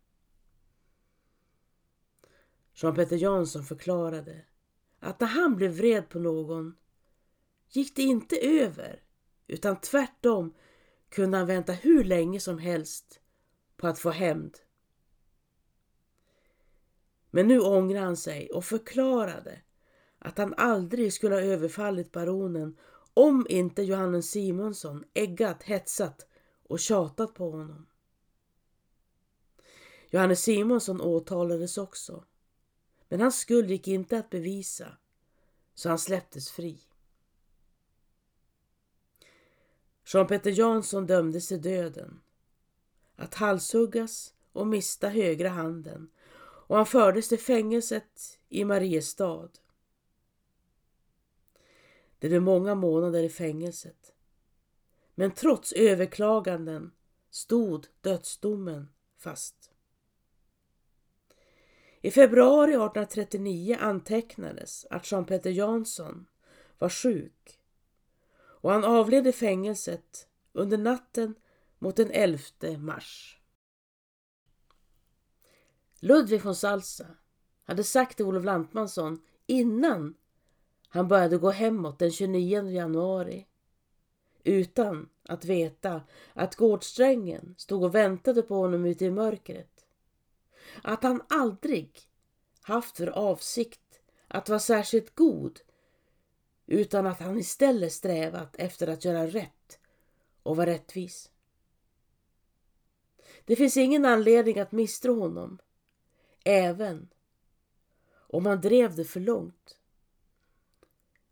Jean-Peter 2.74 3.18
Jansson 3.18 3.64
förklarade 3.64 4.42
att 5.00 5.20
när 5.20 5.28
han 5.28 5.56
blev 5.56 5.72
vred 5.72 6.10
på 6.10 6.20
någon 6.20 6.76
gick 7.70 7.96
det 7.96 8.02
inte 8.02 8.36
över 8.36 9.04
utan 9.48 9.82
tvärtom 9.82 10.54
kunde 11.10 11.38
han 11.38 11.48
vänta 11.48 11.74
hur 11.74 12.04
länge 12.04 12.40
som 12.40 12.58
helst 12.58 13.20
på 13.78 13.88
att 13.88 14.00
få 14.00 14.10
hämnd. 14.10 14.58
Men 17.32 17.48
nu 17.48 17.60
ångrade 17.60 18.06
han 18.06 18.18
sig 18.18 18.50
och 18.50 18.66
förklarade 18.66 19.62
att 20.20 20.38
han 20.38 20.54
aldrig 20.58 21.14
skulle 21.14 21.36
ha 21.36 21.42
överfallit 21.42 22.12
baronen 22.12 22.78
om 23.14 23.46
inte 23.50 23.84
Johannes 23.84 24.32
Simonsson 24.32 25.04
äggat, 25.14 25.64
hetsat 25.64 26.28
och 26.64 26.80
tjatat 26.80 27.34
på 27.34 27.52
honom. 27.52 27.86
Johannes 30.10 30.44
Simonsson 30.44 31.02
åtalades 31.02 31.78
också, 31.78 32.24
men 33.10 33.22
hans 33.22 33.40
skuld 33.40 33.72
gick 33.72 33.88
inte 33.88 34.18
att 34.18 34.30
bevisa, 34.30 34.98
så 35.76 35.90
han 35.90 36.00
släpptes 36.00 36.52
fri. 36.52 36.80
Jean-Peter 40.14 40.52
Jansson 40.52 41.08
dömdes 41.08 41.48
till 41.48 41.62
döden, 41.62 42.22
att 43.16 43.36
halshuggas 43.36 44.34
och 44.52 44.68
mista 44.68 45.10
högra 45.10 45.50
handen 45.50 46.10
och 46.42 46.76
han 46.76 46.86
fördes 46.86 47.30
till 47.30 47.40
fängelset 47.40 48.40
i 48.50 48.66
Mariestad. 48.66 49.50
Det 52.20 52.28
blev 52.30 52.42
många 52.42 52.76
månader 52.76 53.24
i 53.24 53.30
fängelset. 53.30 54.14
Men 55.16 55.32
trots 55.32 55.74
överklaganden 55.74 56.92
stod 57.30 57.88
dödsdomen 58.02 58.88
fast. 59.18 59.72
I 62.02 62.12
februari 62.12 62.72
1839 62.72 63.78
antecknades 63.80 64.86
att 64.90 65.12
Jean-Peter 65.12 65.52
Jansson 65.52 66.28
var 66.78 66.90
sjuk 66.90 67.59
och 68.62 68.72
han 68.72 68.84
avled 68.84 69.28
i 69.28 69.32
fängelset 69.32 70.28
under 70.54 70.78
natten 70.78 71.36
mot 71.80 71.96
den 71.96 72.12
11 72.12 72.40
mars. 72.78 73.40
Ludvig 76.00 76.44
von 76.44 76.56
Salsa 76.56 77.06
hade 77.64 77.84
sagt 77.84 78.18
till 78.18 78.26
Olof 78.26 78.46
Lantmansson 78.46 79.22
innan 79.46 80.16
han 80.90 81.08
började 81.08 81.38
gå 81.38 81.50
hemåt 81.50 82.00
den 82.00 82.12
29 82.12 82.70
januari 82.70 83.48
utan 84.44 85.10
att 85.24 85.46
veta 85.46 86.02
att 86.34 86.56
gårdsträngen 86.56 87.56
stod 87.58 87.84
och 87.84 87.96
väntade 87.96 88.42
på 88.42 88.56
honom 88.56 88.86
ute 88.86 89.06
i 89.06 89.12
mörkret. 89.12 89.86
Att 90.84 91.04
han 91.04 91.22
aldrig 91.30 92.00
haft 92.62 92.98
för 92.98 93.08
avsikt 93.08 94.02
att 94.28 94.50
vara 94.50 94.60
särskilt 94.60 95.16
god 95.16 95.60
utan 96.72 97.08
att 97.08 97.20
han 97.20 97.38
istället 97.38 97.94
strävat 97.94 98.56
efter 98.56 98.88
att 98.88 99.06
göra 99.06 99.28
rätt 99.28 99.80
och 100.44 100.56
vara 100.56 100.70
rättvis. 100.70 101.32
Det 103.46 103.56
finns 103.56 103.78
ingen 103.78 104.06
anledning 104.06 104.60
att 104.60 104.72
misstro 104.72 105.20
honom, 105.20 105.60
även 106.44 107.10
om 108.12 108.46
han 108.46 108.62
drev 108.62 108.96
det 108.96 109.06
för 109.06 109.20
långt. 109.20 109.78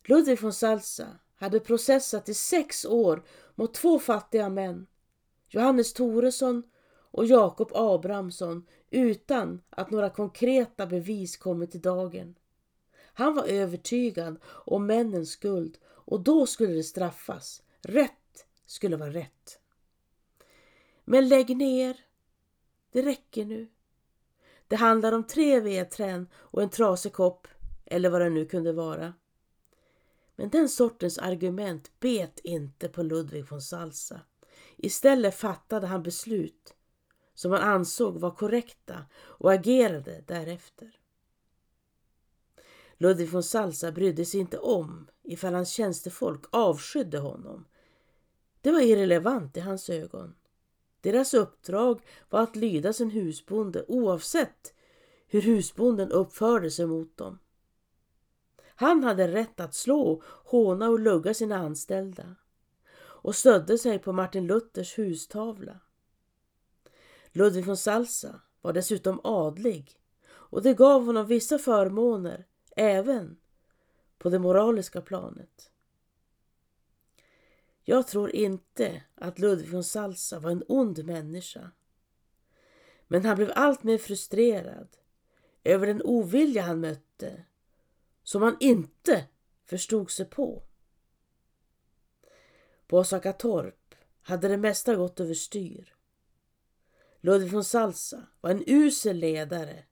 Ludvig 0.03 0.41
von 0.41 0.53
Salza 0.53 1.07
hade 1.35 1.59
processat 1.59 2.29
i 2.29 2.33
sex 2.33 2.85
år 2.85 3.23
mot 3.55 3.73
två 3.73 3.99
fattiga 3.99 4.49
män, 4.49 4.87
Johannes 5.47 5.93
Toresson 5.93 6.63
och 7.11 7.25
Jakob 7.25 7.71
Abrahamsson, 7.75 8.67
utan 8.89 9.61
att 9.69 9.91
några 9.91 10.09
konkreta 10.09 10.85
bevis 10.85 11.37
kommit 11.37 11.75
i 11.75 11.77
dagen. 11.77 12.35
Han 13.17 13.35
var 13.35 13.43
övertygad 13.43 14.39
om 14.45 14.85
männens 14.85 15.31
skuld 15.31 15.77
och 15.85 16.19
då 16.19 16.45
skulle 16.45 16.73
det 16.73 16.83
straffas. 16.83 17.63
Rätt 17.81 18.45
skulle 18.65 18.97
vara 18.97 19.09
rätt. 19.09 19.59
Men 21.05 21.27
lägg 21.27 21.57
ner. 21.57 21.97
Det 22.91 23.01
räcker 23.01 23.45
nu. 23.45 23.67
Det 24.67 24.75
handlar 24.75 25.11
om 25.11 25.23
tre 25.23 25.59
vedträn 25.59 26.27
och 26.33 26.61
en 26.61 26.69
trasig 26.69 27.13
kopp, 27.13 27.47
eller 27.85 28.09
vad 28.09 28.21
det 28.21 28.29
nu 28.29 28.45
kunde 28.45 28.73
vara. 28.73 29.13
Men 30.35 30.49
den 30.49 30.69
sortens 30.69 31.17
argument 31.17 31.91
bet 31.99 32.39
inte 32.43 32.89
på 32.89 33.03
Ludvig 33.03 33.49
von 33.49 33.61
Salsa. 33.61 34.21
Istället 34.75 35.35
fattade 35.35 35.87
han 35.87 36.03
beslut 36.03 36.75
som 37.33 37.51
han 37.51 37.61
ansåg 37.61 38.19
var 38.19 38.31
korrekta 38.31 39.05
och 39.15 39.53
agerade 39.53 40.23
därefter. 40.27 40.99
Ludvig 42.97 43.29
von 43.29 43.43
Salsa 43.43 43.91
brydde 43.91 44.25
sig 44.25 44.39
inte 44.39 44.57
om 44.57 45.07
ifall 45.23 45.53
hans 45.53 45.69
tjänstefolk 45.69 46.45
avskydde 46.49 47.19
honom. 47.19 47.65
Det 48.61 48.71
var 48.71 48.81
irrelevant 48.81 49.57
i 49.57 49.59
hans 49.59 49.89
ögon. 49.89 50.35
Deras 51.01 51.33
uppdrag 51.33 52.01
var 52.29 52.41
att 52.41 52.55
lyda 52.55 52.93
sin 52.93 53.09
husbonde 53.09 53.85
oavsett 53.87 54.73
hur 55.27 55.41
husbonden 55.41 56.11
uppförde 56.11 56.71
sig 56.71 56.85
mot 56.85 57.17
dem. 57.17 57.39
Han 58.65 59.03
hade 59.03 59.27
rätt 59.27 59.59
att 59.59 59.75
slå, 59.75 60.21
håna 60.25 60.89
och 60.89 60.99
lugga 60.99 61.33
sina 61.33 61.55
anställda 61.55 62.35
och 62.99 63.35
stödde 63.35 63.77
sig 63.77 63.99
på 63.99 64.13
Martin 64.13 64.47
Luthers 64.47 64.97
hustavla. 64.97 65.79
Ludvig 67.31 67.65
von 67.65 67.77
Salsa 67.77 68.41
var 68.61 68.73
dessutom 68.73 69.21
adlig 69.23 69.99
och 70.29 70.61
det 70.61 70.73
gav 70.73 71.05
honom 71.05 71.25
vissa 71.25 71.59
förmåner 71.59 72.45
även 72.77 73.37
på 74.17 74.29
det 74.29 74.39
moraliska 74.39 75.01
planet. 75.01 75.71
Jag 77.83 78.07
tror 78.07 78.35
inte 78.35 79.03
att 79.15 79.39
Ludvig 79.39 79.69
von 79.69 79.83
Salsa 79.83 80.39
var 80.39 80.51
en 80.51 80.63
ond 80.67 81.05
människa. 81.05 81.71
Men 83.07 83.25
han 83.25 83.35
blev 83.35 83.51
alltmer 83.55 83.97
frustrerad 83.97 84.97
över 85.63 85.87
den 85.87 86.01
ovilja 86.01 86.61
han 86.61 86.79
mötte 86.79 87.45
som 88.23 88.41
han 88.41 88.57
inte 88.59 89.25
förstod 89.65 90.11
sig 90.11 90.25
på. 90.25 90.63
På 92.87 92.97
Osakatorp 92.97 93.95
hade 94.21 94.47
det 94.47 94.57
mesta 94.57 94.95
gått 94.95 95.19
överstyr. 95.19 95.95
Ludvig 97.21 97.51
von 97.51 97.63
Salsa 97.63 98.27
var 98.41 98.51
en 98.51 98.63
usel 98.67 99.17
ledare 99.17 99.83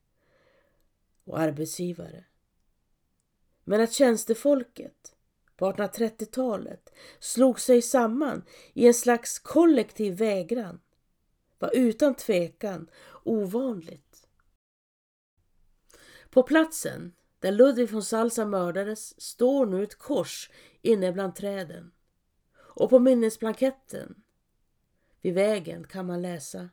och 1.24 1.38
arbetsgivare. 1.38 2.24
Men 3.68 3.80
att 3.80 3.92
tjänstefolket 3.92 5.16
på 5.56 5.72
1830-talet 5.72 6.92
slog 7.18 7.60
sig 7.60 7.82
samman 7.82 8.44
i 8.72 8.86
en 8.86 8.94
slags 8.94 9.38
kollektiv 9.38 10.16
vägran 10.16 10.80
var 11.58 11.70
utan 11.74 12.14
tvekan 12.14 12.90
ovanligt. 13.24 14.28
På 16.30 16.42
platsen 16.42 17.12
där 17.38 17.52
Ludvig 17.52 17.90
von 17.90 18.02
Salsa 18.02 18.44
mördades 18.44 19.20
står 19.20 19.66
nu 19.66 19.82
ett 19.82 19.98
kors 19.98 20.50
inne 20.82 21.12
bland 21.12 21.34
träden. 21.34 21.92
Och 22.58 22.90
på 22.90 22.98
minnesblanketten 22.98 24.22
vid 25.20 25.34
vägen 25.34 25.86
kan 25.86 26.06
man 26.06 26.22
läsa 26.22 26.68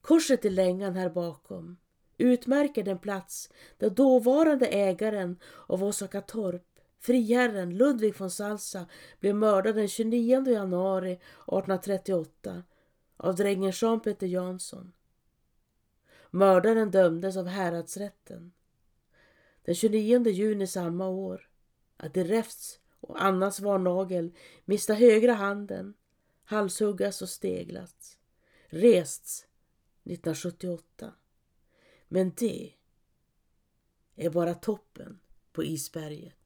Korset 0.00 0.44
i 0.44 0.50
längan 0.50 0.96
här 0.96 1.10
bakom 1.10 1.76
utmärker 2.18 2.82
den 2.82 2.98
plats 2.98 3.50
där 3.78 3.90
dåvarande 3.90 4.66
ägaren 4.66 5.38
av 5.66 5.84
Osaka 5.84 6.20
torp, 6.20 6.66
friherren 6.98 7.76
Ludvig 7.76 8.18
von 8.18 8.30
Salsa, 8.30 8.86
blev 9.20 9.34
mördad 9.34 9.74
den 9.74 9.88
29 9.88 10.46
januari 10.46 11.12
1838 11.12 12.62
av 13.16 13.34
drängen 13.36 13.72
Jean-Peter 13.74 14.26
Jansson. 14.26 14.92
Mördaren 16.30 16.90
dömdes 16.90 17.36
av 17.36 17.46
häradsrätten 17.46 18.52
den 19.66 19.74
29 19.74 20.28
juni 20.28 20.66
samma 20.66 21.08
år 21.08 21.48
att 21.96 22.16
i 22.16 22.24
räfts 22.24 22.80
och 23.00 23.22
Annas 23.22 23.60
varnagel 23.60 24.32
mista 24.64 24.94
högra 24.94 25.34
handen, 25.34 25.94
halshuggas 26.44 27.22
och 27.22 27.28
steglats, 27.28 28.18
rests 28.68 29.46
1978. 30.04 31.12
Men 32.08 32.32
det 32.36 32.72
är 34.14 34.30
bara 34.30 34.54
toppen 34.54 35.20
på 35.52 35.64
isberget. 35.64 36.45